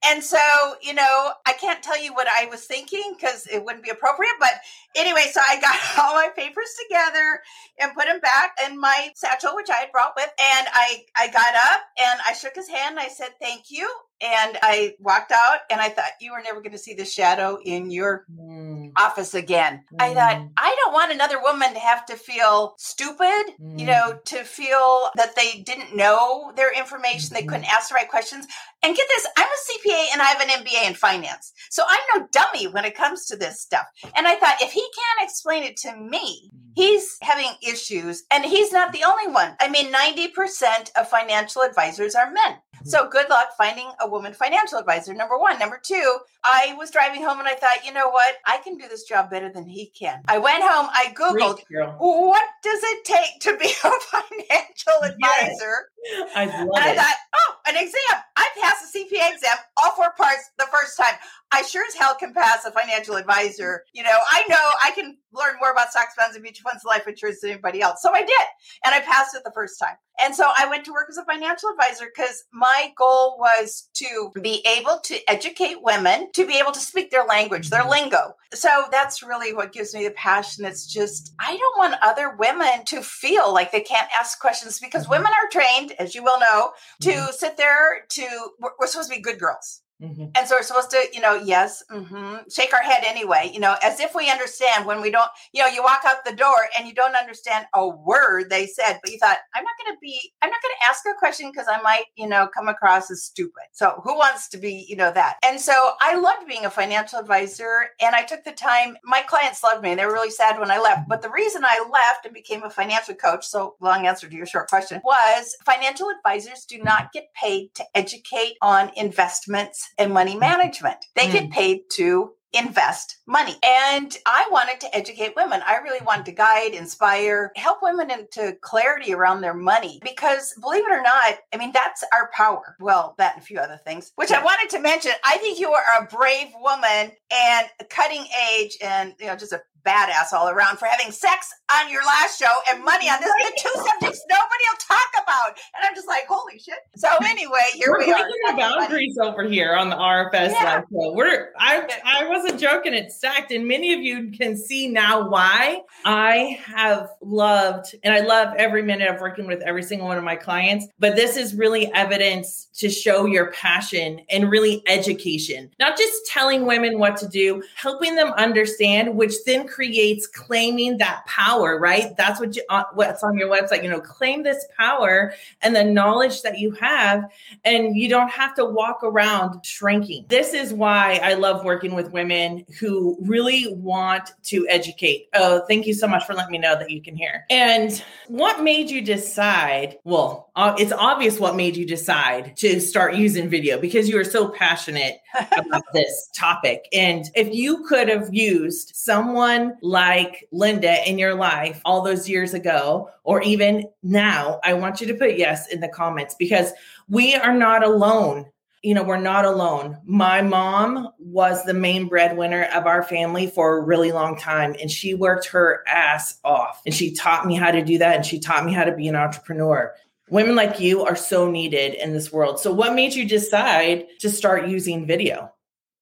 And 0.06 0.24
so, 0.24 0.38
you 0.80 0.94
know, 0.94 1.32
I 1.46 1.52
can't 1.52 1.82
tell 1.82 2.02
you 2.02 2.14
what 2.14 2.26
I 2.26 2.46
was 2.46 2.64
thinking 2.64 3.14
because 3.14 3.46
it 3.46 3.64
wouldn't 3.64 3.84
be 3.84 3.90
appropriate. 3.90 4.32
But 4.40 4.52
anyway, 4.96 5.24
so 5.30 5.40
I 5.46 5.60
got 5.60 5.78
all 5.98 6.14
my 6.14 6.28
papers 6.34 6.74
together 6.88 7.40
and 7.78 7.94
put 7.94 8.06
them 8.06 8.20
back 8.20 8.56
in 8.66 8.80
my 8.80 9.10
satchel, 9.14 9.54
which 9.54 9.68
I 9.68 9.76
had 9.76 9.92
brought 9.92 10.12
with. 10.16 10.30
And 10.40 10.66
I, 10.72 11.02
I 11.16 11.26
got 11.28 11.54
up 11.54 11.80
and 11.98 12.20
I 12.26 12.32
shook 12.32 12.54
his 12.54 12.68
hand 12.68 12.98
and 12.98 13.00
I 13.00 13.08
said, 13.08 13.30
thank 13.40 13.64
you. 13.70 13.90
And 14.22 14.58
I 14.62 14.94
walked 15.00 15.32
out 15.32 15.60
and 15.70 15.80
I 15.80 15.88
thought, 15.88 16.10
you 16.20 16.32
are 16.32 16.42
never 16.42 16.60
going 16.60 16.72
to 16.72 16.78
see 16.78 16.94
the 16.94 17.06
shadow 17.06 17.58
in 17.64 17.90
your 17.90 18.26
mm. 18.30 18.92
office 18.98 19.34
again. 19.34 19.84
Mm. 19.92 20.02
I 20.02 20.14
thought. 20.14 20.48
I 20.58 20.79
don't 20.90 20.94
want 20.94 21.12
another 21.12 21.40
woman 21.40 21.72
to 21.72 21.78
have 21.78 22.04
to 22.06 22.16
feel 22.16 22.74
stupid, 22.78 23.54
mm. 23.60 23.78
you 23.78 23.86
know, 23.86 24.12
mm. 24.12 24.24
to 24.24 24.44
feel 24.44 25.10
that 25.14 25.36
they 25.36 25.62
didn't 25.62 25.96
know 25.96 26.52
their 26.56 26.76
information, 26.76 27.34
they 27.34 27.42
couldn't 27.42 27.62
mm-hmm. 27.62 27.76
ask 27.76 27.88
the 27.88 27.94
right 27.94 28.08
questions. 28.08 28.46
And 28.82 28.96
get 28.96 29.06
this, 29.08 29.26
I'm 29.36 29.46
a 29.46 29.88
CPA 29.88 30.06
and 30.12 30.22
I 30.22 30.24
have 30.26 30.40
an 30.40 30.48
MBA 30.48 30.88
in 30.88 30.94
finance. 30.94 31.52
So 31.70 31.84
I'm 31.88 32.20
no 32.20 32.28
dummy 32.32 32.66
when 32.66 32.84
it 32.84 32.96
comes 32.96 33.26
to 33.26 33.36
this 33.36 33.60
stuff. 33.60 33.86
And 34.16 34.26
I 34.26 34.34
thought, 34.36 34.56
if 34.60 34.72
he 34.72 34.80
can't 34.80 35.28
explain 35.28 35.62
it 35.62 35.76
to 35.78 35.96
me. 35.96 36.50
He's 36.74 37.18
having 37.22 37.50
issues 37.62 38.24
and 38.30 38.44
he's 38.44 38.72
not 38.72 38.92
the 38.92 39.04
only 39.04 39.32
one. 39.32 39.56
I 39.60 39.68
mean, 39.68 39.92
90% 39.92 40.90
of 40.98 41.08
financial 41.08 41.62
advisors 41.62 42.14
are 42.14 42.30
men. 42.30 42.56
So 42.84 43.00
mm-hmm. 43.00 43.10
good 43.10 43.28
luck 43.28 43.48
finding 43.56 43.90
a 44.00 44.08
woman 44.08 44.32
financial 44.32 44.78
advisor. 44.78 45.12
Number 45.14 45.38
one. 45.38 45.58
Number 45.58 45.80
two, 45.82 46.18
I 46.44 46.74
was 46.78 46.90
driving 46.90 47.22
home 47.22 47.38
and 47.38 47.48
I 47.48 47.54
thought, 47.54 47.84
you 47.84 47.92
know 47.92 48.08
what? 48.08 48.36
I 48.46 48.58
can 48.58 48.76
do 48.76 48.88
this 48.88 49.04
job 49.04 49.30
better 49.30 49.50
than 49.52 49.68
he 49.68 49.92
can. 49.98 50.22
I 50.28 50.38
went 50.38 50.62
home, 50.62 50.88
I 50.92 51.12
Googled, 51.14 51.60
what 51.98 52.44
does 52.62 52.80
it 52.82 53.04
take 53.04 53.40
to 53.40 53.56
be 53.58 53.66
a 53.66 53.90
financial 54.00 55.02
advisor? 55.02 55.88
Yes. 56.02 56.30
I 56.34 56.44
love 56.46 56.68
and 56.74 56.84
I 56.84 56.94
thought, 56.94 57.16
oh, 57.36 57.54
an 57.66 57.76
exam. 57.76 58.22
I 58.36 58.48
passed 58.60 58.92
the 58.92 58.98
CPA 58.98 59.32
exam, 59.34 59.56
all 59.76 59.92
four 59.92 60.12
parts 60.16 60.50
the 60.58 60.66
first 60.72 60.96
time. 60.96 61.14
I 61.52 61.62
sure 61.62 61.84
as 61.86 61.94
hell 61.94 62.14
can 62.14 62.32
pass 62.32 62.64
a 62.64 62.70
financial 62.70 63.16
advisor. 63.16 63.84
You 63.92 64.04
know, 64.04 64.18
I 64.30 64.44
know 64.48 64.70
I 64.84 64.92
can 64.92 65.16
learn 65.32 65.56
more 65.60 65.72
about 65.72 65.90
stocks, 65.90 66.14
funds, 66.14 66.36
and 66.36 66.42
mutual 66.42 66.59
funds, 66.60 66.84
life 66.84 67.06
insurance 67.06 67.40
than 67.40 67.50
anybody 67.50 67.80
else. 67.80 68.00
So 68.02 68.12
I 68.12 68.20
did. 68.20 68.46
And 68.84 68.94
I 68.94 69.00
passed 69.00 69.34
it 69.34 69.42
the 69.44 69.52
first 69.52 69.78
time. 69.78 69.96
And 70.22 70.34
so 70.34 70.50
I 70.56 70.68
went 70.68 70.84
to 70.84 70.92
work 70.92 71.06
as 71.08 71.16
a 71.16 71.24
financial 71.24 71.70
advisor 71.70 72.06
because 72.14 72.44
my 72.52 72.92
goal 72.96 73.36
was 73.38 73.88
to 73.94 74.30
be 74.42 74.64
able 74.66 75.00
to 75.04 75.18
educate 75.30 75.82
women 75.82 76.28
to 76.34 76.46
be 76.46 76.58
able 76.58 76.72
to 76.72 76.80
speak 76.80 77.10
their 77.10 77.24
language, 77.24 77.70
their 77.70 77.80
mm-hmm. 77.80 77.90
lingo. 77.90 78.34
So 78.52 78.84
that's 78.90 79.22
really 79.22 79.54
what 79.54 79.72
gives 79.72 79.94
me 79.94 80.04
the 80.04 80.10
passion. 80.10 80.64
It's 80.64 80.86
just, 80.86 81.32
I 81.38 81.56
don't 81.56 81.78
want 81.78 81.94
other 82.02 82.36
women 82.36 82.84
to 82.86 83.00
feel 83.00 83.52
like 83.54 83.72
they 83.72 83.80
can't 83.80 84.08
ask 84.18 84.38
questions 84.40 84.78
because 84.78 85.04
mm-hmm. 85.04 85.12
women 85.12 85.32
are 85.32 85.48
trained, 85.50 85.92
as 85.98 86.14
you 86.14 86.22
well 86.22 86.40
know, 86.40 86.72
to 87.02 87.10
mm-hmm. 87.10 87.32
sit 87.32 87.56
there 87.56 88.04
to, 88.10 88.50
we're 88.78 88.86
supposed 88.86 89.10
to 89.10 89.16
be 89.16 89.22
good 89.22 89.38
girls. 89.38 89.82
Mm-hmm. 90.02 90.26
And 90.34 90.48
so 90.48 90.56
we're 90.56 90.62
supposed 90.62 90.90
to, 90.90 91.04
you 91.12 91.20
know, 91.20 91.34
yes, 91.34 91.82
mm-hmm, 91.90 92.36
shake 92.50 92.72
our 92.72 92.82
head 92.82 93.04
anyway, 93.06 93.50
you 93.52 93.60
know, 93.60 93.76
as 93.82 94.00
if 94.00 94.14
we 94.14 94.30
understand 94.30 94.86
when 94.86 95.00
we 95.00 95.10
don't, 95.10 95.30
you 95.52 95.62
know, 95.62 95.68
you 95.68 95.82
walk 95.82 96.02
out 96.06 96.24
the 96.24 96.34
door 96.34 96.56
and 96.78 96.88
you 96.88 96.94
don't 96.94 97.14
understand 97.14 97.66
a 97.74 97.86
word 97.86 98.48
they 98.50 98.66
said, 98.66 98.98
but 99.02 99.12
you 99.12 99.18
thought, 99.18 99.38
I'm 99.54 99.64
not 99.64 99.74
going 99.84 99.94
to 99.94 99.98
be, 100.00 100.32
I'm 100.42 100.50
not 100.50 100.62
going 100.62 100.74
to 100.80 100.88
ask 100.88 101.04
a 101.06 101.18
question 101.18 101.50
because 101.52 101.66
I 101.70 101.80
might, 101.82 102.04
you 102.16 102.28
know, 102.28 102.48
come 102.54 102.68
across 102.68 103.10
as 103.10 103.22
stupid. 103.22 103.64
So 103.72 104.00
who 104.04 104.14
wants 104.16 104.48
to 104.50 104.58
be, 104.58 104.86
you 104.88 104.96
know, 104.96 105.12
that? 105.12 105.36
And 105.44 105.60
so 105.60 105.92
I 106.00 106.16
loved 106.16 106.46
being 106.46 106.64
a 106.64 106.70
financial 106.70 107.18
advisor 107.18 107.90
and 108.00 108.14
I 108.14 108.22
took 108.22 108.44
the 108.44 108.52
time. 108.52 108.96
My 109.04 109.22
clients 109.22 109.62
loved 109.62 109.82
me. 109.82 109.94
They 109.94 110.06
were 110.06 110.12
really 110.12 110.30
sad 110.30 110.58
when 110.58 110.70
I 110.70 110.80
left. 110.80 111.08
But 111.08 111.22
the 111.22 111.30
reason 111.30 111.62
I 111.64 111.86
left 111.92 112.24
and 112.24 112.34
became 112.34 112.62
a 112.62 112.70
financial 112.70 113.14
coach, 113.14 113.46
so 113.46 113.74
long 113.80 114.06
answer 114.06 114.28
to 114.28 114.36
your 114.36 114.46
short 114.46 114.68
question, 114.68 115.00
was 115.04 115.56
financial 115.64 116.08
advisors 116.10 116.64
do 116.64 116.82
not 116.82 117.12
get 117.12 117.28
paid 117.34 117.74
to 117.74 117.84
educate 117.94 118.56
on 118.62 118.90
investments 118.96 119.89
and 119.98 120.12
money 120.12 120.36
management. 120.36 121.06
They 121.14 121.26
mm. 121.28 121.32
get 121.32 121.50
paid 121.50 121.82
to 121.92 122.32
invest 122.52 123.18
money. 123.26 123.56
And 123.62 124.16
I 124.26 124.48
wanted 124.50 124.80
to 124.80 124.96
educate 124.96 125.34
women. 125.36 125.60
I 125.66 125.76
really 125.78 126.04
wanted 126.04 126.26
to 126.26 126.32
guide, 126.32 126.74
inspire, 126.74 127.52
help 127.56 127.78
women 127.82 128.10
into 128.10 128.56
clarity 128.60 129.14
around 129.14 129.40
their 129.40 129.54
money 129.54 130.00
because 130.02 130.54
believe 130.60 130.84
it 130.84 130.92
or 130.92 131.02
not, 131.02 131.34
I 131.52 131.56
mean, 131.56 131.72
that's 131.72 132.04
our 132.12 132.30
power. 132.34 132.76
Well, 132.80 133.14
that 133.18 133.34
and 133.34 133.42
a 133.42 133.46
few 133.46 133.58
other 133.58 133.80
things, 133.84 134.12
which 134.16 134.32
I 134.32 134.42
wanted 134.42 134.70
to 134.70 134.80
mention. 134.80 135.12
I 135.24 135.38
think 135.38 135.60
you 135.60 135.70
are 135.72 135.82
a 136.00 136.06
brave 136.06 136.48
woman 136.60 137.12
and 137.30 137.66
cutting 137.88 138.24
edge 138.58 138.76
and, 138.82 139.14
you 139.20 139.26
know, 139.26 139.36
just 139.36 139.52
a 139.52 139.62
badass 139.86 140.32
all 140.32 140.48
around 140.48 140.78
for 140.78 140.86
having 140.86 141.12
sex 141.12 141.52
on 141.72 141.90
your 141.90 142.04
last 142.04 142.38
show 142.38 142.52
and 142.70 142.84
money 142.84 143.08
on 143.08 143.20
this. 143.20 143.30
The 143.30 143.60
two 143.60 143.74
subjects 143.74 144.24
nobody 144.28 144.64
will 144.70 144.78
talk 144.88 145.10
about. 145.22 145.58
And 145.76 145.84
I'm 145.86 145.94
just 145.94 146.08
like, 146.08 146.24
holy 146.28 146.58
shit. 146.58 146.74
So 146.96 147.08
anyway, 147.24 147.64
here 147.74 147.88
We're 147.90 148.06
we 148.06 148.12
are. 148.12 148.18
the 148.18 148.54
boundaries 148.56 149.16
money. 149.16 149.30
over 149.30 149.44
here 149.44 149.74
on 149.74 149.88
the 149.90 149.96
RFS 149.96 150.50
yeah. 150.50 150.64
live 150.64 150.84
show. 150.90 151.12
We're 151.12 151.50
I 151.58 151.88
I 152.04 152.28
wasn't 152.28 152.39
joking, 152.58 152.94
it's 152.94 153.16
stacked. 153.16 153.52
And 153.52 153.66
many 153.66 153.92
of 153.92 154.00
you 154.00 154.30
can 154.30 154.56
see 154.56 154.88
now 154.88 155.28
why 155.28 155.82
I 156.04 156.58
have 156.64 157.10
loved 157.20 157.94
and 158.02 158.14
I 158.14 158.20
love 158.20 158.54
every 158.56 158.82
minute 158.82 159.08
of 159.08 159.20
working 159.20 159.46
with 159.46 159.60
every 159.62 159.82
single 159.82 160.08
one 160.08 160.18
of 160.18 160.24
my 160.24 160.36
clients. 160.36 160.86
But 160.98 161.16
this 161.16 161.36
is 161.36 161.54
really 161.54 161.92
evidence 161.92 162.68
to 162.74 162.88
show 162.88 163.26
your 163.26 163.52
passion 163.52 164.22
and 164.30 164.50
really 164.50 164.82
education, 164.86 165.70
not 165.78 165.98
just 165.98 166.26
telling 166.26 166.66
women 166.66 166.98
what 166.98 167.16
to 167.18 167.28
do, 167.28 167.62
helping 167.74 168.14
them 168.14 168.32
understand, 168.32 169.14
which 169.14 169.34
then 169.44 169.66
creates 169.66 170.26
claiming 170.26 170.98
that 170.98 171.24
power, 171.26 171.78
right? 171.78 172.16
That's 172.16 172.40
what 172.40 172.56
you, 172.56 172.62
uh, 172.70 172.84
what's 172.94 173.22
on 173.22 173.36
your 173.36 173.48
website. 173.48 173.82
You 173.82 173.90
know, 173.90 174.00
claim 174.00 174.42
this 174.42 174.66
power 174.78 175.34
and 175.62 175.76
the 175.76 175.84
knowledge 175.84 176.42
that 176.42 176.58
you 176.58 176.70
have, 176.72 177.24
and 177.64 177.96
you 177.96 178.08
don't 178.08 178.30
have 178.30 178.54
to 178.54 178.64
walk 178.64 179.00
around 179.02 179.64
shrinking. 179.64 180.24
This 180.28 180.54
is 180.54 180.72
why 180.72 181.20
I 181.22 181.34
love 181.34 181.64
working 181.64 181.94
with 181.94 182.12
women 182.12 182.29
who 182.78 183.16
really 183.20 183.74
want 183.74 184.30
to 184.44 184.66
educate. 184.68 185.28
Oh, 185.34 185.62
thank 185.68 185.86
you 185.86 185.94
so 185.94 186.06
much 186.06 186.24
for 186.24 186.34
letting 186.34 186.52
me 186.52 186.58
know 186.58 186.76
that 186.76 186.90
you 186.90 187.02
can 187.02 187.16
hear. 187.16 187.44
And 187.50 188.02
what 188.28 188.62
made 188.62 188.90
you 188.90 189.02
decide? 189.02 189.98
Well, 190.04 190.50
uh, 190.56 190.74
it's 190.78 190.92
obvious 190.92 191.38
what 191.38 191.56
made 191.56 191.76
you 191.76 191.86
decide 191.86 192.56
to 192.58 192.80
start 192.80 193.14
using 193.14 193.48
video 193.48 193.78
because 193.80 194.08
you 194.08 194.18
are 194.18 194.24
so 194.24 194.48
passionate 194.48 195.18
about 195.56 195.82
this 195.92 196.30
topic. 196.34 196.86
And 196.92 197.26
if 197.34 197.52
you 197.52 197.84
could 197.84 198.08
have 198.08 198.28
used 198.32 198.92
someone 198.94 199.76
like 199.82 200.48
Linda 200.52 201.08
in 201.08 201.18
your 201.18 201.34
life 201.34 201.80
all 201.84 202.02
those 202.02 202.28
years 202.28 202.54
ago, 202.54 203.10
or 203.24 203.42
even 203.42 203.88
now, 204.02 204.60
I 204.64 204.74
want 204.74 205.00
you 205.00 205.06
to 205.06 205.14
put 205.14 205.38
yes 205.38 205.68
in 205.68 205.80
the 205.80 205.88
comments 205.88 206.34
because 206.38 206.72
we 207.08 207.34
are 207.34 207.54
not 207.54 207.84
alone. 207.84 208.46
You 208.82 208.94
know, 208.94 209.02
we're 209.02 209.18
not 209.18 209.44
alone. 209.44 209.98
My 210.04 210.40
mom 210.40 211.08
was 211.18 211.64
the 211.64 211.74
main 211.74 212.08
breadwinner 212.08 212.64
of 212.74 212.86
our 212.86 213.02
family 213.02 213.46
for 213.46 213.76
a 213.76 213.82
really 213.82 214.10
long 214.10 214.38
time, 214.38 214.74
and 214.80 214.90
she 214.90 215.12
worked 215.14 215.46
her 215.48 215.84
ass 215.86 216.38
off. 216.44 216.80
And 216.86 216.94
she 216.94 217.14
taught 217.14 217.46
me 217.46 217.56
how 217.56 217.70
to 217.70 217.84
do 217.84 217.98
that, 217.98 218.16
and 218.16 218.24
she 218.24 218.38
taught 218.38 218.64
me 218.64 218.72
how 218.72 218.84
to 218.84 218.96
be 218.96 219.06
an 219.08 219.16
entrepreneur 219.16 219.94
women 220.30 220.54
like 220.54 220.80
you 220.80 221.04
are 221.04 221.16
so 221.16 221.50
needed 221.50 221.94
in 221.94 222.12
this 222.12 222.32
world. 222.32 222.58
So, 222.58 222.72
what 222.72 222.94
made 222.94 223.14
you 223.14 223.28
decide 223.28 224.06
to 224.20 224.30
start 224.30 224.68
using 224.68 225.06
video? 225.06 225.52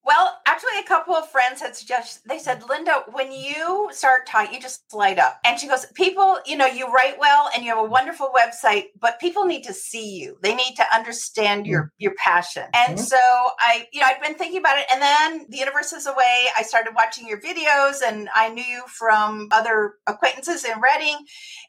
Well, 0.08 0.38
actually, 0.46 0.78
a 0.80 0.84
couple 0.84 1.14
of 1.14 1.28
friends 1.28 1.60
had 1.60 1.76
suggested, 1.76 2.22
they 2.26 2.38
said, 2.38 2.62
Linda, 2.66 3.04
when 3.12 3.30
you 3.30 3.90
start 3.90 4.26
talking, 4.26 4.54
you 4.54 4.58
just 4.58 4.82
light 4.94 5.18
up. 5.18 5.38
And 5.44 5.60
she 5.60 5.68
goes, 5.68 5.84
People, 5.92 6.38
you 6.46 6.56
know, 6.56 6.64
you 6.64 6.90
write 6.90 7.18
well 7.18 7.50
and 7.54 7.62
you 7.62 7.68
have 7.68 7.84
a 7.84 7.86
wonderful 7.86 8.32
website, 8.34 8.84
but 8.98 9.20
people 9.20 9.44
need 9.44 9.64
to 9.64 9.74
see 9.74 10.16
you. 10.16 10.38
They 10.42 10.54
need 10.54 10.76
to 10.76 10.84
understand 10.94 11.66
your 11.66 11.82
mm-hmm. 11.82 11.88
your 11.98 12.14
passion. 12.14 12.62
And 12.72 12.96
mm-hmm. 12.96 13.04
so 13.04 13.18
I, 13.18 13.86
you 13.92 14.00
know, 14.00 14.06
I'd 14.06 14.22
been 14.22 14.36
thinking 14.36 14.60
about 14.60 14.78
it. 14.78 14.86
And 14.90 15.02
then 15.02 15.46
the 15.50 15.58
universe 15.58 15.92
is 15.92 16.06
away. 16.06 16.46
I 16.56 16.62
started 16.62 16.94
watching 16.96 17.28
your 17.28 17.42
videos 17.42 17.96
and 18.02 18.30
I 18.34 18.48
knew 18.48 18.64
you 18.64 18.84
from 18.86 19.48
other 19.50 19.96
acquaintances 20.06 20.64
in 20.64 20.80
Redding. 20.80 21.18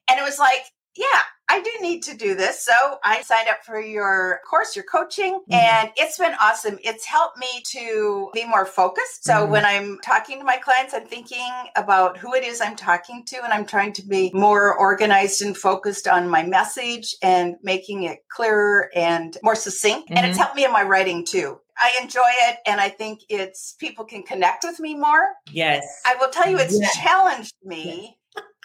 And 0.10 0.18
it 0.18 0.24
was 0.24 0.40
like, 0.40 0.64
yeah, 0.96 1.22
I 1.50 1.62
do 1.62 1.72
need 1.82 2.04
to 2.04 2.16
do 2.16 2.36
this. 2.36 2.64
So 2.64 2.74
I 3.04 3.22
signed 3.22 3.48
up 3.48 3.64
for 3.66 3.80
your 3.80 4.40
course, 4.48 4.76
your 4.76 4.86
coaching, 4.86 5.34
mm-hmm. 5.34 5.54
and 5.54 5.90
it's 5.98 6.18
been 6.18 6.36
awesome. 6.40 6.78
It's 6.84 7.06
helped 7.06 7.40
me 7.40 7.64
to 7.72 8.30
be 8.34 8.46
more 8.46 8.66
focused. 8.66 9.24
So 9.24 9.34
mm-hmm. 9.34 9.52
when 9.52 9.66
I'm 9.66 10.00
talking 10.04 10.38
to 10.40 10.46
my 10.46 10.58
clients, 10.58 10.94
I'm 10.94 11.08
thinking 11.08 11.50
about 11.76 12.18
who 12.18 12.36
it 12.36 12.44
is 12.44 12.62
I'm 12.62 12.76
talking 12.76 13.24
to, 13.26 13.44
and 13.44 13.52
I'm 13.52 13.66
trying 13.66 13.94
to 13.94 14.06
be 14.06 14.30
more 14.34 14.78
organized 14.78 15.42
and 15.42 15.58
focused 15.58 16.08
on 16.08 16.30
my 16.30 16.44
message 16.44 17.16
and 17.24 17.56
making 17.64 18.04
it 18.04 18.20
clearer 18.30 18.92
and 18.96 19.36
more 19.42 19.56
succinct. 19.56 20.10
Mm-hmm. 20.10 20.18
And 20.18 20.28
it's 20.28 20.36
mm-hmm. 20.36 20.44
helped 20.44 20.56
me 20.56 20.66
in 20.66 20.72
my 20.72 20.84
writing 20.84 21.26
too. 21.26 21.60
I 21.82 21.98
enjoy 22.02 22.30
it 22.50 22.58
and 22.66 22.82
I 22.82 22.90
think 22.90 23.22
it's 23.30 23.74
people 23.80 24.04
can 24.04 24.24
connect 24.24 24.66
with 24.66 24.80
me 24.82 24.96
more. 24.96 25.30
Yes. 25.50 25.86
I 26.06 26.16
will 26.20 26.30
tell 26.30 26.50
you 26.50 26.58
it's 26.58 26.78
yes. 26.78 26.94
challenged 26.98 27.56
me 27.64 28.19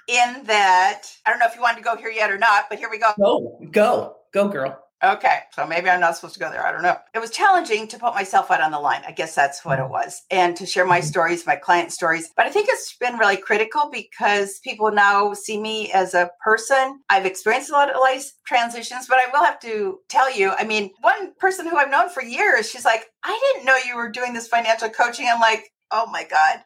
in 0.09 0.45
that 0.45 1.03
I 1.27 1.31
don't 1.31 1.39
know 1.39 1.47
if 1.47 1.55
you 1.55 1.61
wanted 1.61 1.79
to 1.79 1.83
go 1.83 1.97
here 1.97 2.11
yet 2.11 2.31
or 2.31 2.39
not, 2.39 2.67
but 2.69 2.79
here 2.79 2.89
we 2.91 2.99
go. 2.99 3.13
Go, 3.19 3.59
go, 3.71 4.17
go, 4.33 4.49
girl. 4.49 4.85
Okay, 5.03 5.41
so 5.53 5.67
maybe 5.67 5.91
I'm 5.91 6.01
not 6.01 6.17
supposed 6.17 6.35
to 6.35 6.41
go 6.41 6.51
there. 6.51 6.67
I 6.67 6.73
don't 6.73 6.83
know. 6.83 6.97
It 7.15 7.19
was 7.19 7.31
challenging 7.31 7.89
to 7.89 7.99
put 7.99 8.15
myself 8.15 8.51
out 8.51 8.63
on 8.63 8.71
the 8.71 8.79
line. 8.79 9.03
I 9.07 9.13
guess 9.13 9.35
that's 9.35 9.63
what 9.63 9.79
it 9.79 9.83
mm-hmm. 9.83 9.93
was, 9.93 10.23
and 10.31 10.57
to 10.57 10.65
share 10.65 10.87
my 10.87 11.01
mm-hmm. 11.01 11.07
stories, 11.07 11.47
my 11.47 11.57
client 11.57 11.93
stories. 11.93 12.31
But 12.35 12.47
I 12.47 12.51
think 12.51 12.69
it's 12.71 12.97
been 12.97 13.19
really 13.19 13.37
critical 13.37 13.91
because 13.93 14.61
people 14.61 14.91
now 14.93 15.35
see 15.35 15.61
me 15.61 15.93
as 15.93 16.15
a 16.15 16.31
person. 16.43 17.01
I've 17.11 17.27
experienced 17.27 17.69
a 17.69 17.75
lot 17.75 17.91
of 17.91 18.01
life 18.01 18.31
transitions, 18.47 19.07
but 19.07 19.19
I 19.19 19.27
will 19.31 19.45
have 19.45 19.61
to 19.61 19.99
tell 20.09 20.35
you. 20.35 20.53
I 20.57 20.65
mean, 20.65 20.91
one 21.03 21.35
person 21.39 21.67
who 21.67 21.77
I've 21.77 21.91
known 21.91 22.09
for 22.09 22.23
years, 22.23 22.71
she's 22.71 22.85
like, 22.85 23.05
"I 23.23 23.53
didn't 23.53 23.67
know 23.67 23.77
you 23.77 23.97
were 23.97 24.11
doing 24.11 24.33
this 24.33 24.49
financial 24.49 24.89
coaching." 24.89 25.29
I'm 25.29 25.41
like, 25.41 25.71
"Oh 25.91 26.07
my 26.11 26.25
god." 26.25 26.63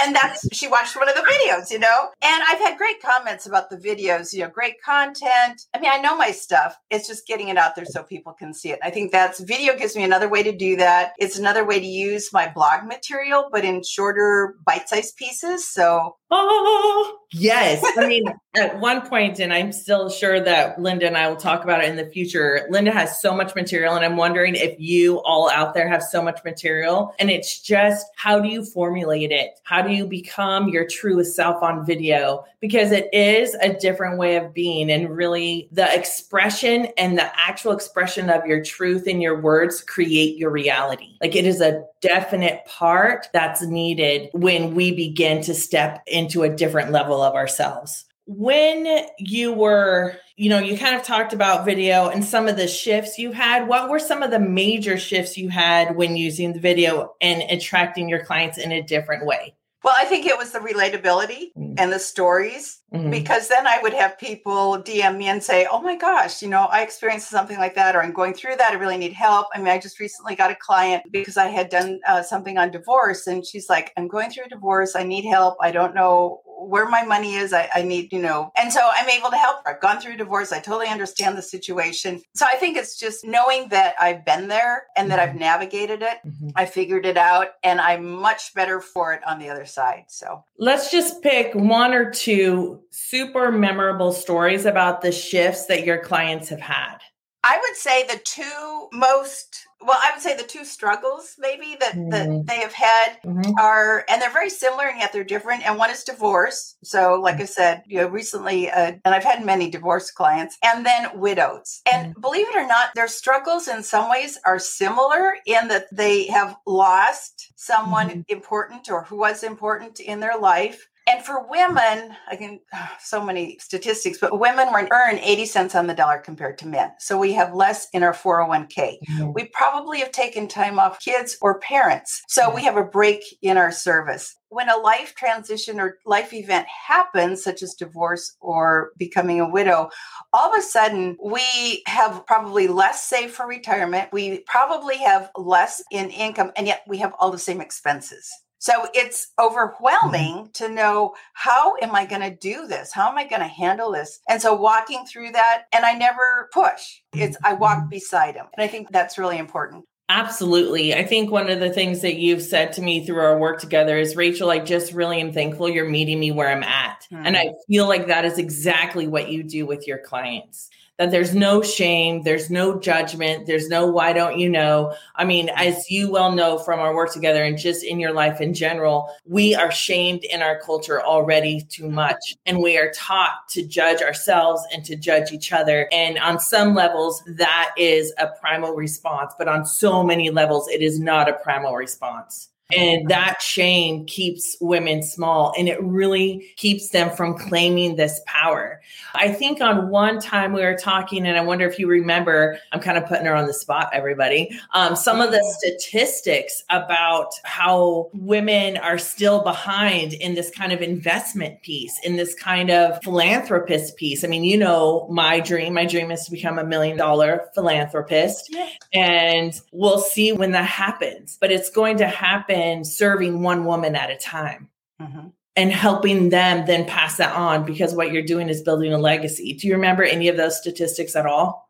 And 0.00 0.14
that's 0.14 0.48
she 0.52 0.68
watched 0.68 0.96
one 0.96 1.08
of 1.08 1.14
the 1.14 1.22
videos, 1.22 1.70
you 1.70 1.78
know. 1.78 2.08
And 2.22 2.42
I've 2.48 2.58
had 2.58 2.78
great 2.78 3.00
comments 3.02 3.46
about 3.46 3.70
the 3.70 3.76
videos, 3.76 4.32
you 4.32 4.40
know, 4.40 4.48
great 4.48 4.80
content. 4.82 5.62
I 5.74 5.80
mean, 5.80 5.90
I 5.90 5.98
know 5.98 6.16
my 6.16 6.30
stuff. 6.30 6.76
It's 6.90 7.08
just 7.08 7.26
getting 7.26 7.48
it 7.48 7.56
out 7.56 7.76
there 7.76 7.84
so 7.84 8.02
people 8.02 8.32
can 8.32 8.54
see 8.54 8.70
it. 8.70 8.78
I 8.82 8.90
think 8.90 9.12
that's 9.12 9.40
video 9.40 9.76
gives 9.76 9.96
me 9.96 10.04
another 10.04 10.28
way 10.28 10.42
to 10.42 10.52
do 10.52 10.76
that. 10.76 11.12
It's 11.18 11.38
another 11.38 11.64
way 11.64 11.80
to 11.80 11.86
use 11.86 12.32
my 12.32 12.50
blog 12.52 12.86
material, 12.86 13.48
but 13.52 13.64
in 13.64 13.82
shorter 13.82 14.56
bite-sized 14.64 15.16
pieces. 15.16 15.68
So 15.68 16.16
Oh, 16.30 17.18
yes. 17.32 17.84
I 17.96 18.06
mean, 18.06 18.24
at 18.56 18.80
one 18.80 19.06
point, 19.06 19.38
and 19.38 19.52
I'm 19.52 19.72
still 19.72 20.08
sure 20.08 20.40
that 20.40 20.80
Linda 20.80 21.06
and 21.06 21.16
I 21.16 21.28
will 21.28 21.36
talk 21.36 21.62
about 21.62 21.84
it 21.84 21.90
in 21.90 21.96
the 21.96 22.06
future. 22.06 22.66
Linda 22.70 22.90
has 22.90 23.20
so 23.20 23.34
much 23.34 23.54
material, 23.54 23.94
and 23.94 24.04
I'm 24.04 24.16
wondering 24.16 24.54
if 24.54 24.78
you 24.80 25.22
all 25.22 25.50
out 25.50 25.74
there 25.74 25.88
have 25.88 26.02
so 26.02 26.22
much 26.22 26.42
material. 26.44 27.14
And 27.18 27.30
it's 27.30 27.60
just 27.60 28.06
how 28.16 28.40
do 28.40 28.48
you 28.48 28.64
formulate 28.64 29.30
it? 29.30 29.58
How 29.64 29.82
do 29.82 29.92
you 29.92 30.06
become 30.06 30.68
your 30.68 30.86
truest 30.86 31.36
self 31.36 31.62
on 31.62 31.84
video? 31.84 32.44
Because 32.60 32.92
it 32.92 33.12
is 33.12 33.54
a 33.60 33.74
different 33.74 34.18
way 34.18 34.36
of 34.36 34.54
being, 34.54 34.90
and 34.90 35.10
really 35.10 35.68
the 35.72 35.92
expression 35.94 36.88
and 36.96 37.18
the 37.18 37.30
actual 37.38 37.72
expression 37.72 38.30
of 38.30 38.46
your 38.46 38.62
truth 38.62 39.06
in 39.06 39.20
your 39.20 39.40
words 39.40 39.82
create 39.82 40.36
your 40.36 40.50
reality. 40.50 41.16
Like 41.20 41.36
it 41.36 41.46
is 41.46 41.60
a 41.60 41.84
definite 42.00 42.64
part 42.66 43.28
that's 43.32 43.62
needed 43.62 44.30
when 44.32 44.74
we 44.74 44.92
begin 44.92 45.42
to 45.42 45.54
step 45.54 46.02
into 46.06 46.42
a 46.42 46.48
different 46.48 46.92
level 46.92 47.15
of 47.22 47.34
ourselves. 47.34 48.04
When 48.26 49.06
you 49.18 49.52
were, 49.52 50.16
you 50.36 50.50
know, 50.50 50.58
you 50.58 50.76
kind 50.76 50.96
of 50.96 51.04
talked 51.04 51.32
about 51.32 51.64
video 51.64 52.08
and 52.08 52.24
some 52.24 52.48
of 52.48 52.56
the 52.56 52.66
shifts 52.66 53.18
you 53.18 53.30
had. 53.30 53.68
What 53.68 53.88
were 53.88 54.00
some 54.00 54.22
of 54.22 54.32
the 54.32 54.40
major 54.40 54.98
shifts 54.98 55.38
you 55.38 55.48
had 55.48 55.94
when 55.94 56.16
using 56.16 56.52
the 56.52 56.60
video 56.60 57.14
and 57.20 57.42
attracting 57.42 58.08
your 58.08 58.24
clients 58.24 58.58
in 58.58 58.72
a 58.72 58.82
different 58.82 59.26
way? 59.26 59.54
Well, 59.86 59.94
I 59.96 60.04
think 60.04 60.26
it 60.26 60.36
was 60.36 60.50
the 60.50 60.58
relatability 60.58 61.52
mm. 61.56 61.74
and 61.78 61.92
the 61.92 62.00
stories 62.00 62.80
mm-hmm. 62.92 63.08
because 63.08 63.46
then 63.46 63.68
I 63.68 63.78
would 63.80 63.92
have 63.92 64.18
people 64.18 64.82
DM 64.82 65.16
me 65.16 65.28
and 65.28 65.40
say, 65.40 65.68
Oh 65.70 65.80
my 65.80 65.94
gosh, 65.94 66.42
you 66.42 66.48
know, 66.48 66.64
I 66.64 66.82
experienced 66.82 67.30
something 67.30 67.56
like 67.56 67.76
that, 67.76 67.94
or 67.94 68.02
I'm 68.02 68.12
going 68.12 68.34
through 68.34 68.56
that. 68.56 68.72
I 68.72 68.74
really 68.74 68.96
need 68.96 69.12
help. 69.12 69.46
I 69.54 69.58
mean, 69.58 69.68
I 69.68 69.78
just 69.78 70.00
recently 70.00 70.34
got 70.34 70.50
a 70.50 70.56
client 70.56 71.04
because 71.12 71.36
I 71.36 71.46
had 71.46 71.68
done 71.68 72.00
uh, 72.08 72.22
something 72.22 72.58
on 72.58 72.72
divorce, 72.72 73.28
and 73.28 73.46
she's 73.46 73.68
like, 73.68 73.92
I'm 73.96 74.08
going 74.08 74.28
through 74.30 74.46
a 74.46 74.48
divorce. 74.48 74.96
I 74.96 75.04
need 75.04 75.24
help. 75.24 75.56
I 75.60 75.70
don't 75.70 75.94
know 75.94 76.40
where 76.58 76.88
my 76.88 77.04
money 77.04 77.34
is. 77.34 77.52
I, 77.52 77.68
I, 77.74 77.82
need, 77.82 78.12
you 78.12 78.20
know, 78.20 78.50
and 78.56 78.72
so 78.72 78.80
I'm 78.94 79.08
able 79.08 79.30
to 79.30 79.36
help 79.36 79.64
her. 79.64 79.74
I've 79.74 79.80
gone 79.80 80.00
through 80.00 80.14
a 80.14 80.16
divorce. 80.16 80.52
I 80.52 80.60
totally 80.60 80.88
understand 80.88 81.36
the 81.36 81.42
situation. 81.42 82.22
So 82.34 82.46
I 82.46 82.56
think 82.56 82.76
it's 82.76 82.98
just 82.98 83.24
knowing 83.24 83.68
that 83.68 83.94
I've 84.00 84.24
been 84.24 84.48
there 84.48 84.84
and 84.96 85.10
that 85.10 85.18
I've 85.18 85.30
mm-hmm. 85.30 85.38
navigated 85.38 86.02
it. 86.02 86.18
Mm-hmm. 86.26 86.48
I 86.56 86.66
figured 86.66 87.06
it 87.06 87.16
out 87.16 87.48
and 87.62 87.80
I'm 87.80 88.10
much 88.10 88.54
better 88.54 88.80
for 88.80 89.12
it 89.12 89.20
on 89.26 89.38
the 89.38 89.48
other 89.48 89.66
side. 89.66 90.04
So 90.08 90.44
let's 90.58 90.90
just 90.90 91.22
pick 91.22 91.54
one 91.54 91.92
or 91.92 92.10
two 92.10 92.80
super 92.90 93.52
memorable 93.52 94.12
stories 94.12 94.64
about 94.64 95.02
the 95.02 95.12
shifts 95.12 95.66
that 95.66 95.84
your 95.84 95.98
clients 95.98 96.48
have 96.48 96.60
had. 96.60 96.98
I 97.44 97.58
would 97.60 97.76
say 97.76 98.04
the 98.06 98.20
two 98.24 98.88
most 98.92 99.65
well, 99.80 99.98
I 100.02 100.12
would 100.12 100.22
say 100.22 100.36
the 100.36 100.42
two 100.42 100.64
struggles 100.64 101.34
maybe 101.38 101.76
that, 101.80 101.94
mm. 101.94 102.10
that 102.10 102.46
they 102.46 102.60
have 102.60 102.72
had 102.72 103.18
mm-hmm. 103.24 103.52
are, 103.58 104.04
and 104.08 104.20
they're 104.20 104.32
very 104.32 104.48
similar 104.48 104.86
and 104.88 104.98
yet 104.98 105.12
they're 105.12 105.24
different. 105.24 105.66
And 105.66 105.78
one 105.78 105.90
is 105.90 106.02
divorce. 106.02 106.76
So, 106.82 107.20
like 107.20 107.40
I 107.40 107.44
said, 107.44 107.82
you 107.86 108.00
know, 108.00 108.08
recently, 108.08 108.70
uh, 108.70 108.92
and 109.04 109.14
I've 109.14 109.24
had 109.24 109.44
many 109.44 109.70
divorce 109.70 110.10
clients, 110.10 110.56
and 110.64 110.84
then 110.84 111.18
widows. 111.18 111.82
And 111.92 112.14
mm. 112.14 112.20
believe 112.20 112.48
it 112.48 112.56
or 112.56 112.66
not, 112.66 112.90
their 112.94 113.08
struggles 113.08 113.68
in 113.68 113.82
some 113.82 114.10
ways 114.10 114.38
are 114.44 114.58
similar 114.58 115.34
in 115.46 115.68
that 115.68 115.86
they 115.92 116.26
have 116.28 116.56
lost 116.66 117.52
someone 117.56 118.08
mm-hmm. 118.08 118.20
important 118.28 118.90
or 118.90 119.04
who 119.04 119.16
was 119.16 119.42
important 119.42 120.00
in 120.00 120.20
their 120.20 120.38
life 120.38 120.88
and 121.06 121.24
for 121.24 121.46
women, 121.48 122.16
I 122.28 122.36
can 122.36 122.60
so 123.00 123.24
many 123.24 123.58
statistics, 123.60 124.18
but 124.18 124.38
women 124.38 124.68
earn 124.90 125.18
80 125.18 125.46
cents 125.46 125.74
on 125.74 125.86
the 125.86 125.94
dollar 125.94 126.18
compared 126.18 126.58
to 126.58 126.66
men. 126.66 126.90
So 126.98 127.18
we 127.18 127.32
have 127.34 127.54
less 127.54 127.88
in 127.92 128.02
our 128.02 128.12
401k. 128.12 128.98
Mm-hmm. 129.08 129.32
We 129.32 129.46
probably 129.52 130.00
have 130.00 130.12
taken 130.12 130.48
time 130.48 130.78
off 130.78 131.00
kids 131.00 131.36
or 131.40 131.60
parents. 131.60 132.22
So 132.28 132.52
we 132.54 132.64
have 132.64 132.76
a 132.76 132.84
break 132.84 133.22
in 133.42 133.56
our 133.56 133.70
service. 133.70 134.34
When 134.48 134.68
a 134.68 134.76
life 134.76 135.14
transition 135.16 135.80
or 135.80 135.98
life 136.06 136.32
event 136.32 136.66
happens, 136.68 137.42
such 137.42 137.62
as 137.62 137.74
divorce 137.74 138.36
or 138.40 138.90
becoming 138.96 139.40
a 139.40 139.50
widow, 139.50 139.90
all 140.32 140.52
of 140.52 140.58
a 140.58 140.62
sudden 140.62 141.16
we 141.22 141.82
have 141.86 142.24
probably 142.26 142.68
less 142.68 143.04
saved 143.04 143.32
for 143.32 143.46
retirement. 143.46 144.10
We 144.12 144.40
probably 144.46 144.98
have 144.98 145.30
less 145.36 145.82
in 145.90 146.10
income, 146.10 146.52
and 146.56 146.66
yet 146.66 146.82
we 146.86 146.98
have 146.98 147.12
all 147.18 147.30
the 147.30 147.38
same 147.38 147.60
expenses. 147.60 148.30
So 148.58 148.88
it's 148.94 149.32
overwhelming 149.40 150.34
mm-hmm. 150.34 150.50
to 150.54 150.68
know 150.68 151.14
how 151.34 151.74
am 151.82 151.94
I 151.94 152.06
going 152.06 152.22
to 152.22 152.34
do 152.34 152.66
this? 152.66 152.92
How 152.92 153.08
am 153.10 153.18
I 153.18 153.26
going 153.26 153.42
to 153.42 153.48
handle 153.48 153.92
this? 153.92 154.20
And 154.28 154.40
so 154.40 154.54
walking 154.54 155.04
through 155.06 155.32
that, 155.32 155.64
and 155.72 155.84
I 155.84 155.92
never 155.94 156.48
push. 156.52 157.00
It's 157.12 157.36
I 157.44 157.54
walk 157.54 157.78
mm-hmm. 157.78 157.88
beside 157.90 158.34
him. 158.34 158.46
And 158.56 158.64
I 158.64 158.68
think 158.68 158.90
that's 158.90 159.18
really 159.18 159.38
important. 159.38 159.84
Absolutely. 160.08 160.94
I 160.94 161.04
think 161.04 161.32
one 161.32 161.50
of 161.50 161.58
the 161.58 161.70
things 161.70 162.00
that 162.02 162.14
you've 162.14 162.42
said 162.42 162.72
to 162.74 162.82
me 162.82 163.04
through 163.04 163.18
our 163.18 163.38
work 163.38 163.60
together 163.60 163.98
is 163.98 164.14
Rachel, 164.14 164.50
I 164.50 164.60
just 164.60 164.92
really 164.92 165.20
am 165.20 165.32
thankful 165.32 165.68
you're 165.68 165.88
meeting 165.88 166.20
me 166.20 166.30
where 166.30 166.48
I'm 166.48 166.62
at. 166.62 167.04
Mm-hmm. 167.12 167.26
And 167.26 167.36
I 167.36 167.48
feel 167.66 167.88
like 167.88 168.06
that 168.06 168.24
is 168.24 168.38
exactly 168.38 169.08
what 169.08 169.30
you 169.30 169.42
do 169.42 169.66
with 169.66 169.88
your 169.88 169.98
clients 169.98 170.70
that 170.98 171.10
there's 171.10 171.34
no 171.34 171.62
shame, 171.62 172.22
there's 172.22 172.50
no 172.50 172.78
judgment, 172.78 173.46
there's 173.46 173.68
no 173.68 173.86
why 173.86 174.12
don't 174.12 174.38
you 174.38 174.48
know. 174.48 174.94
I 175.14 175.24
mean, 175.24 175.50
as 175.54 175.90
you 175.90 176.10
well 176.10 176.32
know 176.32 176.58
from 176.58 176.80
our 176.80 176.94
work 176.94 177.12
together 177.12 177.44
and 177.44 177.58
just 177.58 177.84
in 177.84 178.00
your 178.00 178.12
life 178.12 178.40
in 178.40 178.54
general, 178.54 179.10
we 179.24 179.54
are 179.54 179.70
shamed 179.70 180.24
in 180.24 180.42
our 180.42 180.58
culture 180.60 181.02
already 181.02 181.60
too 181.68 181.90
much. 181.90 182.34
And 182.46 182.62
we 182.62 182.78
are 182.78 182.90
taught 182.92 183.48
to 183.50 183.66
judge 183.66 184.00
ourselves 184.00 184.62
and 184.72 184.84
to 184.86 184.96
judge 184.96 185.32
each 185.32 185.52
other. 185.52 185.88
And 185.92 186.18
on 186.18 186.40
some 186.40 186.74
levels, 186.74 187.22
that 187.26 187.74
is 187.76 188.12
a 188.18 188.28
primal 188.28 188.72
response, 188.72 189.34
but 189.38 189.48
on 189.48 189.66
so 189.66 190.02
many 190.02 190.30
levels, 190.30 190.68
it 190.68 190.80
is 190.80 190.98
not 190.98 191.28
a 191.28 191.34
primal 191.34 191.74
response. 191.74 192.48
And 192.74 193.08
that 193.08 193.40
shame 193.40 194.06
keeps 194.06 194.56
women 194.60 195.02
small 195.02 195.54
and 195.56 195.68
it 195.68 195.80
really 195.80 196.52
keeps 196.56 196.88
them 196.88 197.10
from 197.14 197.38
claiming 197.38 197.94
this 197.94 198.20
power. 198.26 198.80
I 199.14 199.32
think 199.32 199.60
on 199.60 199.88
one 199.88 200.20
time 200.20 200.52
we 200.52 200.62
were 200.62 200.74
talking, 200.74 201.26
and 201.26 201.38
I 201.38 201.42
wonder 201.42 201.66
if 201.66 201.78
you 201.78 201.86
remember, 201.86 202.58
I'm 202.72 202.80
kind 202.80 202.98
of 202.98 203.06
putting 203.06 203.24
her 203.26 203.36
on 203.36 203.46
the 203.46 203.54
spot, 203.54 203.90
everybody. 203.92 204.50
Um, 204.74 204.96
some 204.96 205.20
of 205.20 205.30
the 205.30 205.42
statistics 205.58 206.64
about 206.68 207.30
how 207.44 208.10
women 208.14 208.78
are 208.78 208.98
still 208.98 209.42
behind 209.42 210.14
in 210.14 210.34
this 210.34 210.50
kind 210.50 210.72
of 210.72 210.82
investment 210.82 211.62
piece, 211.62 211.96
in 212.02 212.16
this 212.16 212.34
kind 212.34 212.70
of 212.70 213.00
philanthropist 213.04 213.96
piece. 213.96 214.24
I 214.24 214.26
mean, 214.26 214.42
you 214.42 214.58
know, 214.58 215.06
my 215.08 215.38
dream, 215.38 215.74
my 215.74 215.86
dream 215.86 216.10
is 216.10 216.24
to 216.24 216.32
become 216.32 216.58
a 216.58 216.64
million 216.64 216.96
dollar 216.96 217.48
philanthropist. 217.54 218.54
And 218.92 219.58
we'll 219.70 220.00
see 220.00 220.32
when 220.32 220.50
that 220.50 220.66
happens, 220.66 221.38
but 221.40 221.52
it's 221.52 221.70
going 221.70 221.98
to 221.98 222.08
happen 222.08 222.55
happen 222.56 222.84
serving 222.84 223.42
one 223.42 223.64
woman 223.64 223.94
at 223.94 224.10
a 224.10 224.16
time 224.16 224.68
mm-hmm. 225.00 225.28
and 225.54 225.72
helping 225.72 226.30
them 226.30 226.66
then 226.66 226.86
pass 226.86 227.16
that 227.16 227.34
on 227.34 227.64
because 227.64 227.94
what 227.94 228.12
you're 228.12 228.22
doing 228.22 228.48
is 228.48 228.62
building 228.62 228.92
a 228.92 228.98
legacy. 228.98 229.54
Do 229.54 229.66
you 229.66 229.74
remember 229.74 230.02
any 230.02 230.28
of 230.28 230.36
those 230.36 230.58
statistics 230.58 231.16
at 231.16 231.26
all? 231.26 231.68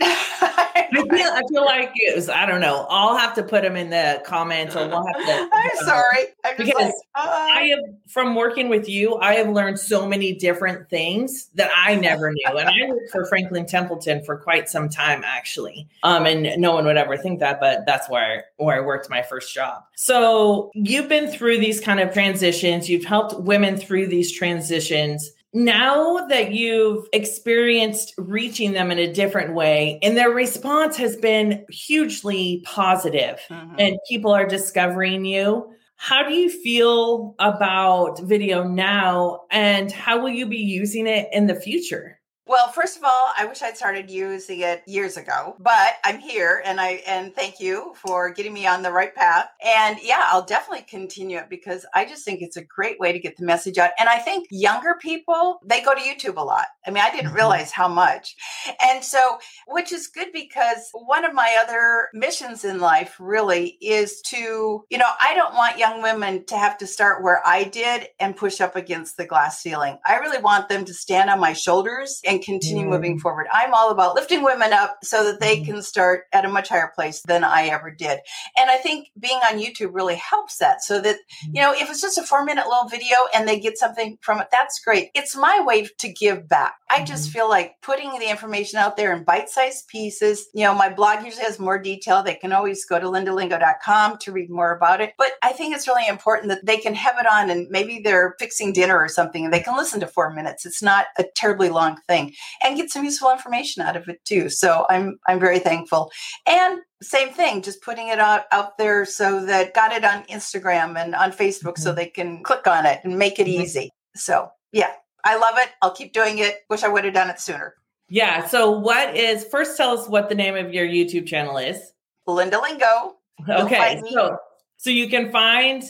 I 0.98 1.02
feel 1.16 1.26
I 1.26 1.42
feel 1.48 1.64
like 1.64 1.92
it 1.94 2.14
was 2.14 2.28
I 2.28 2.46
don't 2.46 2.60
know. 2.60 2.86
I'll 2.88 3.16
have 3.16 3.34
to 3.34 3.42
put 3.42 3.62
them 3.62 3.76
in 3.76 3.90
the 3.90 4.22
comments 4.24 4.74
or 4.74 4.88
we'll 4.88 5.06
have 5.06 5.16
to. 5.16 5.48
I'm 5.52 5.86
sorry. 5.86 6.24
I'm 6.44 6.56
because 6.56 6.74
like, 6.74 6.94
uh, 7.14 7.28
I 7.28 7.74
have 7.74 7.94
from 8.08 8.34
working 8.34 8.68
with 8.68 8.88
you, 8.88 9.16
I 9.16 9.34
have 9.34 9.48
learned 9.48 9.78
so 9.78 10.06
many 10.06 10.32
different 10.32 10.88
things 10.88 11.48
that 11.54 11.70
I 11.74 11.94
never 11.94 12.32
knew. 12.32 12.58
And 12.58 12.68
I 12.68 12.88
worked 12.88 13.10
for 13.10 13.24
Franklin 13.26 13.66
Templeton 13.66 14.24
for 14.24 14.36
quite 14.36 14.68
some 14.68 14.88
time 14.88 15.22
actually. 15.24 15.88
Um, 16.02 16.26
and 16.26 16.60
no 16.60 16.72
one 16.72 16.84
would 16.86 16.96
ever 16.96 17.16
think 17.16 17.40
that, 17.40 17.60
but 17.60 17.86
that's 17.86 18.08
where 18.08 18.46
where 18.56 18.76
I 18.76 18.80
worked 18.80 19.08
my 19.10 19.22
first 19.22 19.54
job. 19.54 19.84
So 19.94 20.70
you've 20.74 21.08
been 21.08 21.28
through 21.28 21.58
these 21.58 21.80
kind 21.80 22.00
of 22.00 22.12
transitions, 22.12 22.88
you've 22.88 23.04
helped 23.04 23.38
women 23.40 23.76
through 23.76 24.08
these 24.08 24.32
transitions 24.32 25.32
now 25.58 26.26
that 26.28 26.52
you've 26.52 27.08
experienced 27.12 28.14
reaching 28.16 28.72
them 28.72 28.92
in 28.92 28.98
a 28.98 29.12
different 29.12 29.54
way 29.54 29.98
and 30.02 30.16
their 30.16 30.30
response 30.30 30.96
has 30.96 31.16
been 31.16 31.64
hugely 31.68 32.62
positive 32.64 33.40
mhm. 33.50 33.74
and 33.78 33.98
people 34.08 34.32
are 34.32 34.46
discovering 34.46 35.24
you 35.24 35.68
how 35.96 36.22
do 36.22 36.32
you 36.32 36.48
feel 36.48 37.34
about 37.40 38.20
video 38.20 38.62
now 38.62 39.40
and 39.50 39.90
how 39.90 40.22
will 40.22 40.28
you 40.30 40.46
be 40.46 40.58
using 40.58 41.08
it 41.08 41.28
in 41.32 41.48
the 41.48 41.56
future 41.56 42.17
Well, 42.48 42.68
first 42.68 42.96
of 42.96 43.04
all, 43.04 43.30
I 43.36 43.44
wish 43.44 43.60
I'd 43.60 43.76
started 43.76 44.10
using 44.10 44.60
it 44.60 44.82
years 44.86 45.18
ago, 45.18 45.54
but 45.60 45.96
I'm 46.02 46.18
here 46.18 46.62
and 46.64 46.80
I 46.80 47.02
and 47.06 47.34
thank 47.34 47.60
you 47.60 47.92
for 47.94 48.30
getting 48.30 48.54
me 48.54 48.66
on 48.66 48.82
the 48.82 48.90
right 48.90 49.14
path. 49.14 49.50
And 49.62 49.98
yeah, 50.02 50.24
I'll 50.28 50.46
definitely 50.46 50.86
continue 50.88 51.36
it 51.36 51.50
because 51.50 51.84
I 51.94 52.06
just 52.06 52.24
think 52.24 52.40
it's 52.40 52.56
a 52.56 52.64
great 52.64 52.98
way 52.98 53.12
to 53.12 53.18
get 53.18 53.36
the 53.36 53.44
message 53.44 53.76
out. 53.76 53.90
And 53.98 54.08
I 54.08 54.16
think 54.18 54.48
younger 54.50 54.96
people, 54.98 55.60
they 55.62 55.82
go 55.82 55.94
to 55.94 56.00
YouTube 56.00 56.38
a 56.38 56.42
lot. 56.42 56.64
I 56.86 56.90
mean, 56.90 57.04
I 57.04 57.10
didn't 57.10 57.32
Mhm. 57.32 57.34
realize 57.34 57.70
how 57.70 57.86
much. 57.86 58.34
And 58.80 59.04
so, 59.04 59.38
which 59.66 59.92
is 59.92 60.06
good 60.06 60.32
because 60.32 60.88
one 60.94 61.26
of 61.26 61.34
my 61.34 61.54
other 61.62 62.08
missions 62.14 62.64
in 62.64 62.80
life 62.80 63.14
really 63.18 63.76
is 63.82 64.22
to, 64.22 64.86
you 64.88 64.96
know, 64.96 65.10
I 65.20 65.34
don't 65.34 65.54
want 65.54 65.76
young 65.76 66.00
women 66.00 66.46
to 66.46 66.56
have 66.56 66.78
to 66.78 66.86
start 66.86 67.22
where 67.22 67.46
I 67.46 67.64
did 67.64 68.08
and 68.18 68.34
push 68.34 68.62
up 68.62 68.74
against 68.74 69.18
the 69.18 69.26
glass 69.26 69.60
ceiling. 69.60 69.98
I 70.06 70.16
really 70.16 70.40
want 70.40 70.70
them 70.70 70.86
to 70.86 70.94
stand 70.94 71.28
on 71.28 71.40
my 71.40 71.52
shoulders 71.52 72.22
and 72.24 72.37
continue 72.38 72.86
Mm. 72.86 72.90
moving 72.90 73.18
forward. 73.18 73.46
I'm 73.52 73.74
all 73.74 73.90
about 73.90 74.14
lifting 74.14 74.42
women 74.42 74.72
up 74.72 74.98
so 75.02 75.24
that 75.24 75.40
they 75.40 75.58
Mhm. 75.58 75.64
can 75.66 75.82
start 75.82 76.24
at 76.32 76.44
a 76.44 76.48
much 76.48 76.68
higher 76.68 76.92
place 76.94 77.22
than 77.22 77.44
I 77.44 77.68
ever 77.68 77.90
did. 77.90 78.20
And 78.56 78.70
I 78.70 78.76
think 78.78 79.08
being 79.18 79.38
on 79.50 79.58
YouTube 79.58 79.90
really 79.94 80.16
helps 80.16 80.56
that 80.58 80.82
so 80.82 81.00
that, 81.00 81.16
you 81.52 81.60
know, 81.62 81.72
if 81.72 81.90
it's 81.90 82.00
just 82.00 82.18
a 82.18 82.22
four 82.22 82.44
minute 82.44 82.66
little 82.66 82.88
video 82.88 83.16
and 83.34 83.48
they 83.48 83.58
get 83.58 83.78
something 83.78 84.18
from 84.22 84.40
it, 84.40 84.48
that's 84.50 84.80
great. 84.80 85.10
It's 85.14 85.36
my 85.36 85.60
way 85.60 85.86
to 85.98 86.12
give 86.12 86.48
back. 86.48 86.74
I 86.90 87.04
just 87.04 87.30
feel 87.30 87.48
like 87.48 87.74
putting 87.82 88.18
the 88.18 88.28
information 88.30 88.78
out 88.78 88.96
there 88.96 89.12
in 89.12 89.24
bite 89.24 89.48
sized 89.50 89.88
pieces. 89.88 90.48
You 90.54 90.64
know, 90.64 90.74
my 90.74 90.88
blog 90.88 91.24
usually 91.24 91.44
has 91.44 91.58
more 91.58 91.78
detail. 91.78 92.22
They 92.22 92.34
can 92.34 92.52
always 92.52 92.84
go 92.84 92.98
to 92.98 93.06
lindalingo.com 93.06 94.18
to 94.18 94.32
read 94.32 94.50
more 94.50 94.72
about 94.72 95.00
it. 95.00 95.12
But 95.18 95.32
I 95.42 95.52
think 95.52 95.74
it's 95.74 95.86
really 95.88 96.06
important 96.06 96.48
that 96.48 96.64
they 96.66 96.76
can 96.78 96.94
have 96.94 97.16
it 97.18 97.26
on 97.26 97.50
and 97.50 97.66
maybe 97.70 98.00
they're 98.02 98.34
fixing 98.38 98.72
dinner 98.72 98.98
or 98.98 99.08
something 99.08 99.44
and 99.44 99.52
they 99.52 99.60
can 99.60 99.76
listen 99.76 100.00
to 100.00 100.06
four 100.06 100.30
minutes. 100.30 100.64
It's 100.66 100.82
not 100.82 101.06
a 101.18 101.24
terribly 101.34 101.68
long 101.68 102.00
thing 102.08 102.27
and 102.64 102.76
get 102.76 102.90
some 102.90 103.04
useful 103.04 103.30
information 103.30 103.82
out 103.82 103.96
of 103.96 104.08
it 104.08 104.24
too. 104.24 104.48
So 104.48 104.86
I'm 104.90 105.18
I'm 105.26 105.38
very 105.40 105.58
thankful. 105.58 106.10
And 106.46 106.80
same 107.02 107.30
thing, 107.30 107.62
just 107.62 107.82
putting 107.82 108.08
it 108.08 108.18
out 108.18 108.44
out 108.52 108.78
there 108.78 109.04
so 109.04 109.44
that 109.46 109.74
got 109.74 109.92
it 109.92 110.04
on 110.04 110.24
Instagram 110.24 110.96
and 111.00 111.14
on 111.14 111.32
Facebook 111.32 111.78
so 111.78 111.92
Mhm. 111.92 111.96
they 111.96 112.06
can 112.06 112.42
click 112.42 112.66
on 112.66 112.86
it 112.86 113.00
and 113.04 113.18
make 113.18 113.38
it 113.38 113.46
Mhm. 113.46 113.60
easy. 113.62 113.90
So 114.16 114.50
yeah, 114.72 114.92
I 115.24 115.36
love 115.36 115.54
it. 115.58 115.68
I'll 115.82 115.92
keep 115.94 116.12
doing 116.12 116.38
it. 116.38 116.62
Wish 116.70 116.82
I 116.82 116.88
would 116.88 117.04
have 117.04 117.14
done 117.14 117.30
it 117.30 117.40
sooner. 117.40 117.74
yeah 118.10 118.46
so 118.46 118.70
what 118.70 119.14
is 119.14 119.44
first 119.50 119.76
tell 119.76 119.90
us 119.90 120.08
what 120.08 120.30
the 120.30 120.34
name 120.34 120.56
of 120.56 120.72
your 120.72 120.86
youtube 120.86 121.26
channel 121.26 121.58
is 121.58 121.92
Linda 122.26 122.58
Lingo. 122.58 123.16
Okay, 123.48 124.00
so 124.10 124.38
so 124.78 124.88
you 124.88 125.08
can 125.10 125.30
find 125.30 125.82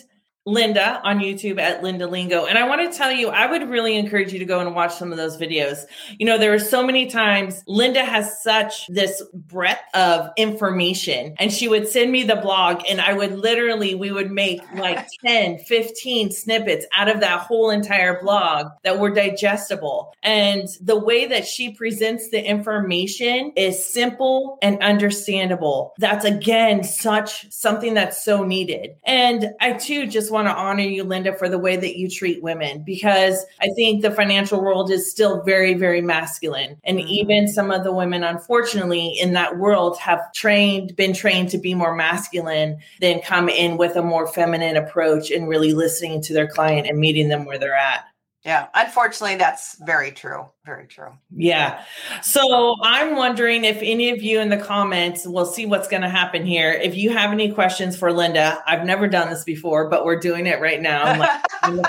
Linda 0.47 1.00
on 1.04 1.18
YouTube 1.18 1.61
at 1.61 1.83
Linda 1.83 2.07
Lingo. 2.07 2.47
And 2.47 2.59
I 2.59 2.66
want 2.66 2.90
to 2.90 2.97
tell 2.97 3.12
you, 3.12 3.28
I 3.28 3.47
would 3.47 3.68
really 3.68 3.97
encourage 3.97 4.33
you 4.33 4.38
to 4.38 4.45
go 4.45 4.61
and 4.61 4.75
watch 4.75 4.95
some 4.95 5.12
of 5.12 5.18
those 5.18 5.37
videos. 5.37 5.85
You 6.18 6.26
know, 6.26 6.38
there 6.38 6.54
are 6.54 6.59
so 6.59 6.85
many 6.85 7.07
times 7.07 7.62
Linda 7.66 8.04
has 8.04 8.42
such 8.42 8.87
this 8.88 9.23
breadth 9.35 9.83
of 9.95 10.30
information, 10.37 11.35
and 11.38 11.52
she 11.52 11.68
would 11.68 11.87
send 11.87 12.11
me 12.12 12.23
the 12.23 12.37
blog, 12.37 12.83
and 12.88 13.00
I 13.00 13.12
would 13.12 13.38
literally, 13.38 13.95
we 13.95 14.11
would 14.11 14.30
make 14.30 14.61
like 14.75 15.07
10, 15.26 15.59
15 15.59 16.30
snippets 16.30 16.87
out 16.97 17.09
of 17.09 17.21
that 17.21 17.40
whole 17.40 17.71
entire 17.71 18.21
blog 18.21 18.68
that 18.85 18.99
were 18.99 19.11
digestible. 19.11 20.14
And 20.23 20.68
the 20.80 20.99
way 20.99 21.26
that 21.26 21.47
she 21.47 21.73
presents 21.75 22.30
the 22.30 22.42
information 22.42 23.52
is 23.57 23.85
simple 23.85 24.59
and 24.62 24.83
understandable. 24.83 25.92
That's 25.99 26.25
again 26.25 26.85
such 26.85 27.50
something 27.52 27.95
that's 27.95 28.25
so 28.25 28.45
needed. 28.45 28.97
And 29.04 29.52
I 29.61 29.73
too 29.75 30.07
just 30.07 30.30
want 30.30 30.38
to 30.47 30.54
honor 30.54 30.83
you, 30.83 31.02
Linda, 31.02 31.33
for 31.33 31.49
the 31.49 31.59
way 31.59 31.76
that 31.76 31.99
you 31.99 32.09
treat 32.09 32.42
women 32.42 32.82
because 32.84 33.45
I 33.60 33.69
think 33.75 34.02
the 34.02 34.10
financial 34.10 34.60
world 34.62 34.91
is 34.91 35.10
still 35.10 35.43
very, 35.43 35.75
very 35.75 36.00
masculine. 36.00 36.76
And 36.84 36.99
Mhm. 36.99 37.06
even 37.08 37.49
some 37.49 37.71
of 37.71 37.82
the 37.82 37.93
women, 37.93 38.23
unfortunately, 38.23 39.19
in 39.19 39.32
that 39.32 39.58
world 39.58 39.99
have 39.99 40.32
trained, 40.32 40.95
been 40.95 41.12
trained 41.12 41.49
to 41.50 41.58
be 41.58 41.75
more 41.75 41.95
masculine 41.95 42.78
than 43.00 43.21
come 43.21 43.49
in 43.49 43.76
with 43.76 43.97
a 43.97 44.02
more 44.02 44.26
feminine 44.26 44.76
approach 44.76 45.30
and 45.30 45.49
really 45.49 45.73
listening 45.73 46.21
to 46.23 46.32
their 46.32 46.47
client 46.47 46.86
and 46.86 46.99
meeting 46.99 47.28
them 47.28 47.45
where 47.45 47.58
they're 47.58 47.75
at. 47.75 48.04
Yeah, 48.49 48.69
unfortunately, 48.73 49.37
that's 49.37 49.76
very 49.84 50.11
true. 50.11 50.47
Very 50.65 50.87
true. 50.87 51.11
Yeah. 51.37 51.84
So 52.23 52.76
I'm 52.82 53.15
wondering 53.15 53.67
if 53.67 53.76
any 53.82 54.08
of 54.08 54.23
you 54.23 54.41
in 54.41 54.49
the 54.49 54.56
comments, 54.56 55.26
we'll 55.26 55.45
see 55.45 55.67
what's 55.67 55.87
going 55.87 56.00
to 56.00 56.08
happen 56.08 56.47
here. 56.47 56.73
If 56.73 56.97
you 56.97 57.11
have 57.11 57.30
any 57.30 57.52
questions 57.52 57.95
for 57.95 58.11
Linda, 58.11 58.63
I've 58.67 58.87
never 58.87 59.06
done 59.06 59.28
this 59.28 59.45
before, 59.45 59.91
but 59.91 60.06
we're 60.06 60.19
doing 60.19 60.47
it 60.47 60.63
right 60.63 60.80
now. 60.80 61.19
Like. 61.19 61.30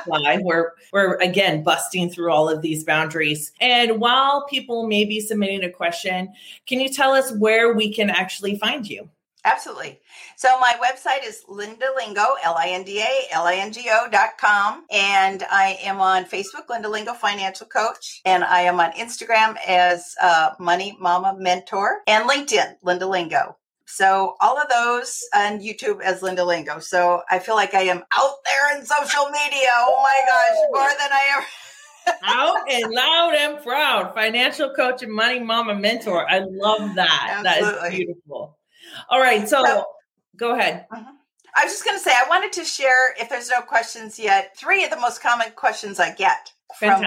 We're 0.42 0.74
we're 0.92 1.16
again 1.18 1.64
busting 1.64 2.10
through 2.10 2.34
all 2.34 2.50
of 2.50 2.62
these 2.62 2.84
boundaries. 2.84 3.54
And 3.62 4.02
while 4.02 4.46
people 4.48 4.88
may 4.88 5.06
be 5.06 5.22
submitting 5.22 5.64
a 5.64 5.70
question, 5.70 6.34
can 6.68 6.82
you 6.82 6.90
tell 6.90 7.12
us 7.12 7.32
where 7.34 7.74
we 7.74 7.94
can 7.94 8.10
actually 8.10 8.58
find 8.58 8.86
you? 8.86 9.10
Absolutely. 9.46 10.00
So 10.36 10.60
my 10.60 10.74
website 10.84 11.26
is 11.26 11.44
Linda 11.48 11.88
Lingo, 11.96 12.36
L-I-N-D-A-L-I-N-G-O 12.44 14.08
dot 14.12 14.38
com. 14.38 14.86
And 14.92 15.44
I 15.50 15.78
am 15.82 16.02
on 16.02 16.26
Facebook, 16.26 16.70
Linda 16.70 16.90
Lingo 16.90 17.14
Financial 17.14 17.66
Coach. 17.66 18.22
And 18.26 18.44
I 18.44 18.62
am 18.62 18.80
on 18.82 18.92
Instagram 18.94 19.56
as 19.66 20.14
uh, 20.22 20.52
Money 20.60 20.98
Mama 21.00 21.36
Mentor 21.40 22.02
and 22.06 22.30
LinkedIn, 22.30 22.76
Linda 22.84 23.08
Lingo. 23.08 23.56
So 23.86 24.36
all 24.40 24.58
of 24.60 24.70
those 24.70 25.20
and 25.34 25.62
YouTube 25.62 26.02
as 26.02 26.22
Linda 26.22 26.44
Lingo. 26.44 26.80
So 26.80 27.22
I 27.30 27.40
feel 27.40 27.56
like 27.56 27.74
I 27.74 27.84
am 27.84 28.04
out 28.16 28.36
there 28.46 28.78
in 28.78 28.86
social 28.86 29.26
media. 29.32 29.70
Oh 29.72 30.00
my 30.04 30.22
gosh, 30.28 30.58
more 30.72 30.90
than 30.90 31.12
I 31.12 31.38
ever 31.38 31.46
Out 32.24 32.72
and 32.72 32.92
loud 32.92 33.36
and 33.36 33.64
proud. 33.64 34.14
Financial 34.14 34.74
coach 34.74 35.04
and 35.04 35.14
money 35.14 35.40
mama 35.40 35.76
mentor. 35.76 36.30
I 36.30 36.40
love 36.40 36.96
that. 36.96 37.42
That 37.44 37.62
Absolutely. 37.62 37.90
is 37.90 37.96
beautiful. 37.96 38.59
All 39.10 39.20
right. 39.20 39.48
So 39.48 39.64
So- 39.66 39.86
go 40.38 40.56
ahead. 40.58 40.86
I 40.92 41.64
was 41.66 41.74
just 41.74 41.84
going 41.84 41.98
to 41.98 42.04
say, 42.04 42.12
I 42.12 42.30
wanted 42.30 42.54
to 42.54 42.64
share, 42.64 43.14
if 43.20 43.28
there's 43.30 43.50
no 43.50 43.62
questions 43.62 44.20
yet, 44.20 44.56
three 44.56 44.84
of 44.86 44.92
the 44.92 45.00
most 45.00 45.22
common 45.22 45.48
questions 45.56 46.00
I 46.00 46.14
get 46.14 46.52
from, 46.78 47.04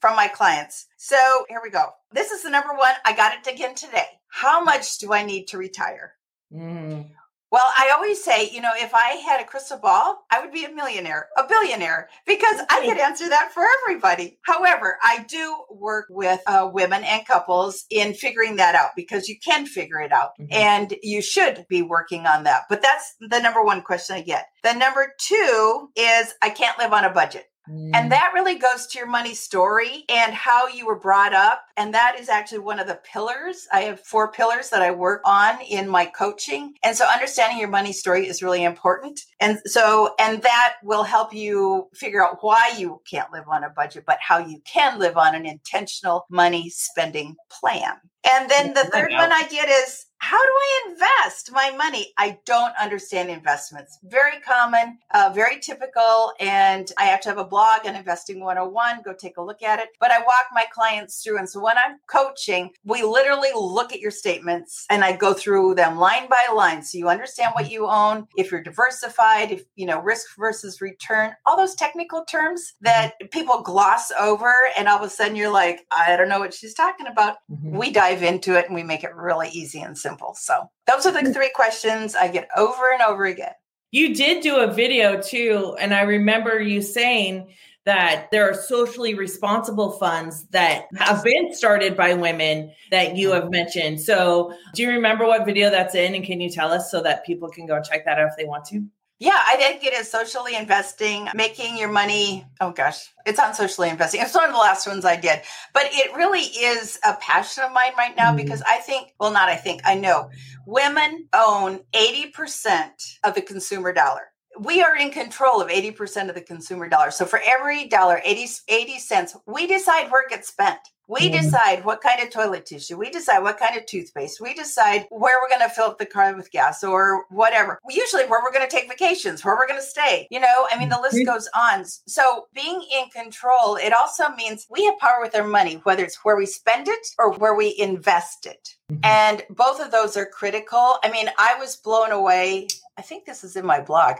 from 0.00 0.16
my 0.16 0.28
clients. 0.28 0.86
So 0.96 1.16
here 1.48 1.60
we 1.62 1.70
go. 1.70 1.86
This 2.12 2.30
is 2.30 2.42
the 2.44 2.50
number 2.50 2.72
one. 2.74 2.94
I 3.04 3.14
got 3.14 3.34
it 3.36 3.52
again 3.52 3.74
today. 3.74 4.06
How 4.28 4.62
much 4.62 4.98
do 4.98 5.12
I 5.12 5.24
need 5.24 5.48
to 5.48 5.58
retire? 5.58 6.14
Mm. 6.52 7.10
Well, 7.54 7.70
I 7.78 7.92
always 7.94 8.20
say, 8.24 8.50
you 8.50 8.60
know, 8.60 8.72
if 8.74 8.92
I 8.96 9.10
had 9.24 9.40
a 9.40 9.44
crystal 9.44 9.78
ball, 9.78 10.24
I 10.28 10.40
would 10.40 10.50
be 10.50 10.64
a 10.64 10.74
millionaire, 10.74 11.28
a 11.38 11.46
billionaire, 11.46 12.08
because 12.26 12.56
I 12.68 12.84
could 12.84 12.98
answer 12.98 13.28
that 13.28 13.52
for 13.52 13.62
everybody. 13.84 14.40
However, 14.44 14.98
I 15.04 15.24
do 15.28 15.62
work 15.70 16.06
with 16.10 16.40
uh, 16.48 16.68
women 16.72 17.04
and 17.04 17.24
couples 17.24 17.84
in 17.90 18.12
figuring 18.14 18.56
that 18.56 18.74
out 18.74 18.90
because 18.96 19.28
you 19.28 19.36
can 19.38 19.66
figure 19.66 20.00
it 20.00 20.10
out 20.10 20.30
Mhm. 20.40 20.48
and 20.52 20.94
you 21.04 21.22
should 21.22 21.64
be 21.68 21.80
working 21.80 22.26
on 22.26 22.42
that. 22.42 22.64
But 22.68 22.82
that's 22.82 23.14
the 23.20 23.38
number 23.38 23.62
one 23.62 23.82
question 23.82 24.16
I 24.16 24.22
get. 24.22 24.48
The 24.64 24.72
number 24.72 25.14
two 25.20 25.90
is 25.94 26.34
I 26.42 26.50
can't 26.50 26.76
live 26.76 26.92
on 26.92 27.04
a 27.04 27.10
budget. 27.10 27.46
Mm. 27.68 27.90
And 27.94 28.12
that 28.12 28.32
really 28.34 28.58
goes 28.58 28.86
to 28.88 28.98
your 28.98 29.06
money 29.06 29.34
story 29.34 30.04
and 30.08 30.34
how 30.34 30.68
you 30.68 30.86
were 30.86 30.98
brought 30.98 31.32
up. 31.32 31.64
And 31.76 31.94
that 31.94 32.16
is 32.18 32.28
actually 32.28 32.58
one 32.58 32.78
of 32.78 32.86
the 32.86 33.00
pillars. 33.04 33.66
I 33.72 33.82
have 33.82 34.00
four 34.00 34.30
pillars 34.30 34.70
that 34.70 34.82
I 34.82 34.90
work 34.90 35.22
on 35.24 35.60
in 35.62 35.88
my 35.88 36.06
coaching. 36.06 36.74
And 36.84 36.96
so 36.96 37.06
understanding 37.06 37.58
your 37.58 37.68
money 37.68 37.92
story 37.92 38.26
is 38.26 38.42
really 38.42 38.64
important. 38.64 39.20
And 39.40 39.58
so, 39.66 40.14
and 40.18 40.42
that 40.42 40.74
will 40.82 41.04
help 41.04 41.34
you 41.34 41.88
figure 41.94 42.24
out 42.24 42.38
why 42.40 42.74
you 42.76 43.00
can't 43.10 43.32
live 43.32 43.48
on 43.48 43.64
a 43.64 43.70
budget, 43.70 44.04
but 44.06 44.18
how 44.20 44.38
you 44.38 44.60
can 44.66 44.98
live 44.98 45.16
on 45.16 45.34
an 45.34 45.46
intentional 45.46 46.26
money 46.30 46.68
spending 46.70 47.36
plan. 47.50 47.94
And 48.26 48.50
then 48.50 48.72
the 48.72 48.84
third 48.84 49.12
one. 49.12 49.32
I 49.32 49.46
get 49.48 49.68
is 49.68 50.06
how 50.24 50.42
do 50.42 50.50
I 50.50 50.88
invest 50.88 51.52
my 51.52 51.70
money? 51.76 52.14
I 52.16 52.38
don't 52.46 52.72
understand 52.80 53.28
investments. 53.28 53.98
Very 54.04 54.40
common, 54.40 54.98
uh, 55.12 55.30
very 55.34 55.60
typical. 55.60 56.32
And 56.40 56.90
I 56.96 57.04
have 57.04 57.20
to 57.22 57.28
have 57.28 57.36
a 57.36 57.44
blog 57.44 57.86
on 57.86 57.94
Investing 57.94 58.40
101. 58.40 59.02
Go 59.04 59.12
take 59.12 59.36
a 59.36 59.42
look 59.42 59.62
at 59.62 59.80
it. 59.80 59.90
But 60.00 60.12
I 60.12 60.20
walk 60.20 60.46
my 60.54 60.64
clients 60.72 61.22
through. 61.22 61.36
And 61.36 61.48
so 61.48 61.60
when 61.60 61.76
I'm 61.76 61.98
coaching, 62.06 62.70
we 62.84 63.02
literally 63.02 63.50
look 63.54 63.92
at 63.92 64.00
your 64.00 64.10
statements 64.10 64.86
and 64.88 65.04
I 65.04 65.14
go 65.14 65.34
through 65.34 65.74
them 65.74 65.98
line 65.98 66.26
by 66.30 66.46
line. 66.54 66.82
So 66.82 66.96
you 66.96 67.10
understand 67.10 67.52
what 67.52 67.70
you 67.70 67.86
own, 67.86 68.26
if 68.34 68.50
you're 68.50 68.62
diversified, 68.62 69.52
if, 69.52 69.64
you 69.76 69.84
know, 69.84 70.00
risk 70.00 70.28
versus 70.38 70.80
return, 70.80 71.34
all 71.44 71.58
those 71.58 71.74
technical 71.74 72.24
terms 72.24 72.72
that 72.80 73.12
people 73.30 73.60
gloss 73.60 74.10
over. 74.12 74.54
And 74.78 74.88
all 74.88 74.96
of 74.96 75.04
a 75.04 75.10
sudden 75.10 75.36
you're 75.36 75.52
like, 75.52 75.80
I 75.90 76.16
don't 76.16 76.30
know 76.30 76.38
what 76.38 76.54
she's 76.54 76.72
talking 76.72 77.08
about. 77.08 77.36
Mm-hmm. 77.50 77.76
We 77.76 77.90
dive 77.90 78.22
into 78.22 78.58
it 78.58 78.64
and 78.66 78.74
we 78.74 78.82
make 78.82 79.04
it 79.04 79.14
really 79.14 79.50
easy 79.50 79.82
and 79.82 79.98
simple 79.98 80.13
simple. 80.14 80.34
So 80.34 80.70
those 80.86 81.06
are 81.06 81.12
the 81.12 81.32
three 81.32 81.50
questions 81.54 82.14
I 82.14 82.28
get 82.28 82.48
over 82.56 82.92
and 82.92 83.02
over 83.02 83.24
again. 83.24 83.52
You 83.90 84.14
did 84.14 84.42
do 84.42 84.56
a 84.56 84.72
video 84.72 85.20
too, 85.20 85.76
and 85.80 85.94
I 85.94 86.02
remember 86.02 86.60
you 86.60 86.82
saying 86.82 87.48
that 87.84 88.28
there 88.32 88.48
are 88.48 88.54
socially 88.54 89.14
responsible 89.14 89.92
funds 89.92 90.46
that 90.48 90.86
have 90.96 91.22
been 91.22 91.54
started 91.54 91.96
by 91.96 92.14
women 92.14 92.72
that 92.90 93.14
you 93.16 93.28
mm-hmm. 93.28 93.42
have 93.42 93.50
mentioned. 93.50 94.00
So, 94.00 94.54
do 94.74 94.82
you 94.82 94.90
remember 94.90 95.26
what 95.26 95.44
video 95.44 95.70
that's 95.70 95.94
in? 95.94 96.14
And 96.14 96.24
can 96.24 96.40
you 96.40 96.50
tell 96.50 96.72
us 96.72 96.90
so 96.90 97.02
that 97.02 97.26
people 97.26 97.48
can 97.50 97.66
go 97.66 97.80
check 97.82 98.04
that 98.06 98.18
out 98.18 98.28
if 98.28 98.36
they 98.36 98.46
want 98.46 98.64
to? 98.66 98.84
Yeah, 99.20 99.40
I 99.46 99.56
think 99.56 99.84
it 99.84 99.92
is 99.92 100.10
socially 100.10 100.56
investing, 100.56 101.28
making 101.34 101.78
your 101.78 101.90
money. 101.90 102.44
Oh 102.60 102.72
gosh, 102.72 103.12
it's 103.24 103.38
on 103.38 103.54
socially 103.54 103.88
investing. 103.88 104.20
It's 104.20 104.34
one 104.34 104.44
of 104.44 104.52
the 104.52 104.58
last 104.58 104.88
ones 104.88 105.04
I 105.04 105.14
did, 105.16 105.40
but 105.72 105.84
it 105.86 106.16
really 106.16 106.40
is 106.40 106.98
a 107.06 107.14
passion 107.14 107.62
of 107.62 107.72
mine 107.72 107.92
right 107.96 108.16
now 108.16 108.28
mm-hmm. 108.28 108.36
because 108.38 108.60
I 108.68 108.78
think, 108.78 109.14
well, 109.20 109.32
not 109.32 109.48
I 109.48 109.54
think, 109.54 109.82
I 109.84 109.94
know 109.94 110.30
women 110.66 111.28
own 111.32 111.80
80% 111.92 113.18
of 113.22 113.34
the 113.34 113.42
consumer 113.42 113.92
dollar 113.92 114.33
we 114.58 114.82
are 114.82 114.96
in 114.96 115.10
control 115.10 115.60
of 115.60 115.68
80% 115.68 116.28
of 116.28 116.34
the 116.34 116.40
consumer 116.40 116.88
dollar. 116.88 117.10
So 117.10 117.24
for 117.24 117.40
every 117.46 117.86
dollar, 117.86 118.20
80, 118.24 118.46
80 118.68 118.98
cents, 118.98 119.36
we 119.46 119.66
decide 119.66 120.10
where 120.10 120.22
it 120.22 120.30
gets 120.30 120.48
spent. 120.48 120.78
We 121.06 121.28
mm-hmm. 121.28 121.42
decide 121.42 121.84
what 121.84 122.00
kind 122.00 122.22
of 122.22 122.30
toilet 122.30 122.64
tissue. 122.64 122.96
We 122.96 123.10
decide 123.10 123.40
what 123.40 123.58
kind 123.58 123.76
of 123.76 123.84
toothpaste. 123.84 124.40
We 124.40 124.54
decide 124.54 125.06
where 125.10 125.38
we're 125.40 125.50
going 125.50 125.68
to 125.68 125.74
fill 125.74 125.86
up 125.86 125.98
the 125.98 126.06
car 126.06 126.34
with 126.34 126.50
gas 126.50 126.82
or 126.82 127.26
whatever. 127.28 127.78
Usually, 127.90 128.24
where 128.24 128.42
we're 128.42 128.52
going 128.52 128.66
to 128.66 128.74
take 128.74 128.88
vacations, 128.88 129.44
where 129.44 129.54
we're 129.54 129.66
going 129.66 129.80
to 129.80 129.86
stay. 129.86 130.26
You 130.30 130.40
know, 130.40 130.66
I 130.70 130.78
mean, 130.78 130.88
the 130.88 130.98
list 131.00 131.16
mm-hmm. 131.16 131.30
goes 131.30 131.48
on. 131.54 131.84
So, 132.06 132.46
being 132.54 132.82
in 132.96 133.10
control, 133.10 133.76
it 133.76 133.92
also 133.92 134.30
means 134.30 134.66
we 134.70 134.84
have 134.86 134.98
power 134.98 135.18
with 135.20 135.34
our 135.34 135.46
money, 135.46 135.74
whether 135.82 136.04
it's 136.04 136.24
where 136.24 136.36
we 136.36 136.46
spend 136.46 136.88
it 136.88 137.06
or 137.18 137.32
where 137.34 137.54
we 137.54 137.76
invest 137.78 138.46
it. 138.46 138.74
Mm-hmm. 138.90 139.04
And 139.04 139.42
both 139.50 139.80
of 139.80 139.90
those 139.90 140.16
are 140.16 140.26
critical. 140.26 140.96
I 141.04 141.10
mean, 141.10 141.28
I 141.36 141.56
was 141.58 141.76
blown 141.76 142.12
away. 142.12 142.68
I 142.96 143.02
think 143.02 143.24
this 143.24 143.44
is 143.44 143.56
in 143.56 143.66
my 143.66 143.80
blog. 143.80 144.16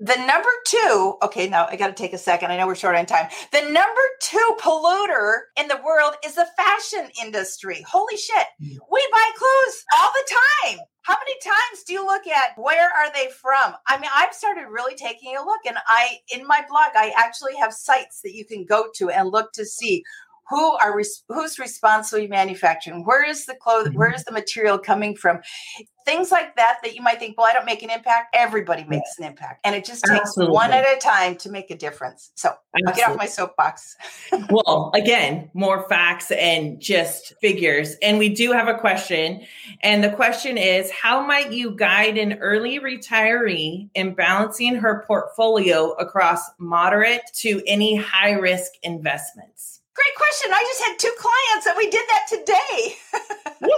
The 0.00 0.16
number 0.16 0.48
two, 0.66 1.14
okay, 1.22 1.48
now 1.48 1.66
I 1.66 1.76
got 1.76 1.86
to 1.86 1.92
take 1.92 2.12
a 2.12 2.18
second. 2.18 2.50
I 2.50 2.56
know 2.56 2.66
we're 2.66 2.74
short 2.74 2.96
on 2.96 3.06
time. 3.06 3.28
The 3.52 3.60
number 3.60 4.00
two 4.20 4.56
polluter 4.60 5.42
in 5.56 5.68
the 5.68 5.80
world 5.84 6.14
is 6.24 6.34
the 6.34 6.48
fashion 6.56 7.08
industry. 7.22 7.84
Holy 7.88 8.16
shit. 8.16 8.46
Mm. 8.60 8.76
We 8.90 9.08
buy 9.12 9.30
clothes 9.36 9.84
all 9.96 10.10
the 10.12 10.34
time. 10.34 10.78
How 11.02 11.14
many 11.14 11.38
times 11.44 11.84
do 11.86 11.92
you 11.92 12.04
look 12.04 12.26
at 12.26 12.56
where 12.56 12.88
are 12.88 13.12
they 13.12 13.28
from? 13.40 13.74
I 13.86 13.98
mean, 13.98 14.10
I've 14.12 14.34
started 14.34 14.66
really 14.68 14.96
taking 14.96 15.36
a 15.36 15.44
look 15.44 15.60
and 15.64 15.76
I 15.86 16.18
in 16.34 16.46
my 16.46 16.64
blog 16.68 16.90
I 16.96 17.12
actually 17.16 17.54
have 17.56 17.72
sites 17.72 18.20
that 18.22 18.34
you 18.34 18.44
can 18.44 18.64
go 18.64 18.86
to 18.96 19.10
and 19.10 19.30
look 19.30 19.52
to 19.52 19.64
see 19.64 20.02
who 20.48 20.72
are 20.78 21.00
who's 21.28 21.58
responsibly 21.58 22.26
manufacturing 22.26 23.04
where 23.04 23.28
is 23.28 23.46
the 23.46 23.54
clothes 23.54 23.90
where 23.92 24.08
mm-hmm. 24.08 24.16
is 24.16 24.24
the 24.24 24.32
material 24.32 24.78
coming 24.78 25.16
from 25.16 25.40
things 26.04 26.30
like 26.30 26.54
that 26.56 26.78
that 26.82 26.94
you 26.94 27.02
might 27.02 27.18
think 27.18 27.36
well 27.38 27.46
i 27.46 27.52
don't 27.52 27.64
make 27.64 27.82
an 27.82 27.90
impact 27.90 28.34
everybody 28.34 28.84
makes 28.84 29.18
an 29.18 29.24
impact 29.24 29.60
and 29.64 29.74
it 29.74 29.84
just 29.84 30.04
takes 30.04 30.20
Absolutely. 30.20 30.54
one 30.54 30.70
at 30.70 30.84
a 30.84 30.98
time 31.00 31.34
to 31.36 31.50
make 31.50 31.70
a 31.70 31.76
difference 31.76 32.30
so 32.34 32.48
Absolutely. 32.48 32.86
i'll 32.86 32.96
get 32.96 33.10
off 33.10 33.16
my 33.16 33.26
soapbox 33.26 33.96
well 34.50 34.90
again 34.94 35.50
more 35.54 35.88
facts 35.88 36.30
and 36.30 36.80
just 36.80 37.34
figures 37.40 37.96
and 38.02 38.18
we 38.18 38.28
do 38.28 38.52
have 38.52 38.68
a 38.68 38.78
question 38.78 39.42
and 39.82 40.04
the 40.04 40.10
question 40.10 40.58
is 40.58 40.90
how 40.90 41.24
might 41.24 41.52
you 41.52 41.70
guide 41.70 42.18
an 42.18 42.34
early 42.34 42.78
retiree 42.80 43.88
in 43.94 44.14
balancing 44.14 44.74
her 44.74 45.04
portfolio 45.06 45.92
across 45.92 46.50
moderate 46.58 47.22
to 47.32 47.62
any 47.66 47.96
high 47.96 48.32
risk 48.32 48.72
investments 48.82 49.80
Great 49.94 50.14
question. 50.16 50.52
I 50.52 50.62
just 50.62 50.82
had 50.84 50.98
two 50.98 51.14
clients 51.18 51.66
and 51.66 51.76
we 51.78 51.90
did 51.90 52.06
that 52.08 52.26
today. 52.28 52.96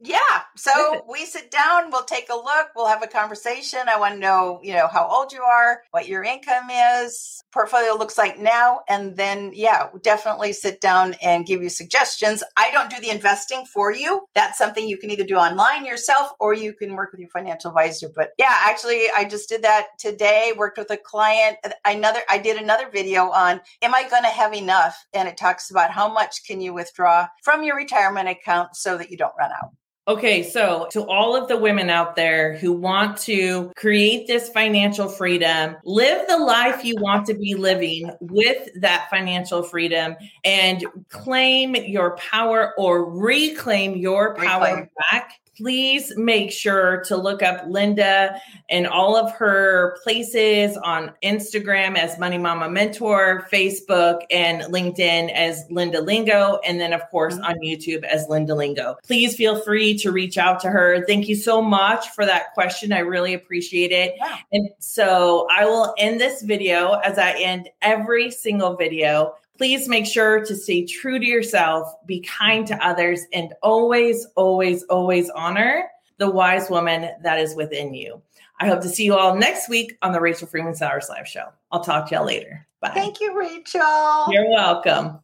Yeah. 0.00 0.33
So 0.56 1.04
we 1.08 1.24
sit 1.26 1.50
down, 1.50 1.90
we'll 1.90 2.04
take 2.04 2.28
a 2.30 2.34
look, 2.34 2.68
we'll 2.76 2.86
have 2.86 3.02
a 3.02 3.08
conversation. 3.08 3.80
I 3.88 3.98
want 3.98 4.14
to 4.14 4.20
know, 4.20 4.60
you 4.62 4.72
know, 4.72 4.86
how 4.86 5.08
old 5.08 5.32
you 5.32 5.42
are, 5.42 5.82
what 5.90 6.06
your 6.06 6.22
income 6.22 6.70
is, 6.70 7.42
portfolio 7.52 7.94
looks 7.94 8.16
like 8.16 8.38
now. 8.38 8.80
And 8.88 9.16
then, 9.16 9.50
yeah, 9.54 9.88
definitely 10.02 10.52
sit 10.52 10.80
down 10.80 11.14
and 11.22 11.46
give 11.46 11.62
you 11.62 11.68
suggestions. 11.68 12.42
I 12.56 12.70
don't 12.70 12.90
do 12.90 13.00
the 13.00 13.10
investing 13.10 13.64
for 13.66 13.92
you. 13.92 14.26
That's 14.34 14.58
something 14.58 14.86
you 14.86 14.96
can 14.98 15.10
either 15.10 15.24
do 15.24 15.36
online 15.36 15.84
yourself 15.84 16.30
or 16.38 16.54
you 16.54 16.72
can 16.72 16.94
work 16.94 17.12
with 17.12 17.20
your 17.20 17.30
financial 17.30 17.70
advisor. 17.70 18.08
But 18.14 18.30
yeah, 18.38 18.56
actually, 18.62 19.06
I 19.14 19.24
just 19.24 19.48
did 19.48 19.62
that 19.62 19.86
today, 19.98 20.52
worked 20.56 20.78
with 20.78 20.90
a 20.90 20.96
client. 20.96 21.56
Another, 21.84 22.20
I 22.30 22.38
did 22.38 22.60
another 22.60 22.88
video 22.90 23.30
on, 23.30 23.60
am 23.82 23.94
I 23.94 24.08
going 24.08 24.22
to 24.22 24.28
have 24.28 24.54
enough? 24.54 25.04
And 25.12 25.28
it 25.28 25.36
talks 25.36 25.70
about 25.70 25.90
how 25.90 26.12
much 26.12 26.44
can 26.46 26.60
you 26.60 26.74
withdraw 26.74 27.26
from 27.42 27.64
your 27.64 27.76
retirement 27.76 28.28
account 28.28 28.76
so 28.76 28.96
that 28.98 29.10
you 29.10 29.16
don't 29.16 29.34
run 29.38 29.50
out. 29.50 29.70
Okay, 30.06 30.42
so 30.42 30.86
to 30.90 31.02
all 31.06 31.34
of 31.34 31.48
the 31.48 31.56
women 31.56 31.88
out 31.88 32.14
there 32.14 32.58
who 32.58 32.72
want 32.72 33.16
to 33.20 33.72
create 33.74 34.26
this 34.26 34.50
financial 34.50 35.08
freedom, 35.08 35.76
live 35.84 36.28
the 36.28 36.36
life 36.36 36.84
you 36.84 36.94
want 36.98 37.26
to 37.26 37.34
be 37.34 37.54
living 37.54 38.10
with 38.20 38.68
that 38.82 39.08
financial 39.08 39.62
freedom 39.62 40.14
and 40.44 40.84
claim 41.08 41.74
your 41.74 42.16
power 42.16 42.74
or 42.76 43.10
reclaim 43.18 43.96
your 43.96 44.34
power 44.34 44.60
reclaim. 44.60 44.88
back 45.10 45.40
please 45.56 46.12
make 46.16 46.50
sure 46.50 47.02
to 47.06 47.16
look 47.16 47.42
up 47.42 47.64
Linda 47.68 48.40
and 48.68 48.86
all 48.86 49.16
of 49.16 49.32
her 49.32 49.98
places 50.02 50.76
on 50.78 51.12
Instagram 51.22 51.96
as 51.96 52.18
Money 52.18 52.38
Mama 52.38 52.68
Mentor, 52.68 53.46
Facebook, 53.52 54.22
and 54.30 54.62
LinkedIn 54.62 55.32
as 55.32 55.64
Linda 55.70 56.00
Lingo, 56.00 56.58
and 56.66 56.80
then, 56.80 56.92
of 56.92 57.02
course, 57.10 57.38
on 57.38 57.54
YouTube 57.56 58.04
as 58.04 58.26
Linda 58.28 58.54
Lingo. 58.54 58.96
Please 59.04 59.36
feel 59.36 59.60
free 59.60 59.96
to 59.98 60.10
reach 60.10 60.38
out 60.38 60.60
to 60.60 60.68
her. 60.68 61.04
Thank 61.06 61.28
you 61.28 61.36
so 61.36 61.62
much 61.62 62.10
for 62.10 62.24
that 62.26 62.52
question. 62.54 62.92
I 62.92 63.00
really 63.00 63.34
appreciate 63.34 63.92
it. 63.92 64.14
Yeah. 64.16 64.38
And 64.52 64.68
so 64.78 65.46
I 65.50 65.64
will 65.64 65.94
end 65.98 66.20
this 66.20 66.42
video 66.42 66.94
as 67.04 67.18
I 67.18 67.32
end 67.32 67.68
every 67.82 68.30
single 68.30 68.76
video 68.76 69.34
Please 69.56 69.88
make 69.88 70.06
sure 70.06 70.44
to 70.44 70.56
stay 70.56 70.84
true 70.84 71.18
to 71.18 71.24
yourself, 71.24 71.94
be 72.06 72.20
kind 72.20 72.66
to 72.66 72.86
others, 72.86 73.20
and 73.32 73.54
always, 73.62 74.26
always, 74.34 74.82
always 74.84 75.30
honor 75.30 75.88
the 76.18 76.30
wise 76.30 76.68
woman 76.70 77.10
that 77.22 77.38
is 77.38 77.54
within 77.54 77.94
you. 77.94 78.20
I 78.60 78.66
hope 78.66 78.80
to 78.82 78.88
see 78.88 79.04
you 79.04 79.14
all 79.14 79.36
next 79.36 79.68
week 79.68 79.96
on 80.02 80.12
the 80.12 80.20
Rachel 80.20 80.46
Freeman 80.46 80.74
Sowers 80.74 81.08
Live 81.08 81.28
Show. 81.28 81.46
I'll 81.72 81.84
talk 81.84 82.08
to 82.08 82.14
y'all 82.14 82.24
later. 82.24 82.66
Bye. 82.80 82.90
Thank 82.94 83.20
you, 83.20 83.36
Rachel. 83.36 84.26
You're 84.30 84.50
welcome. 84.50 85.20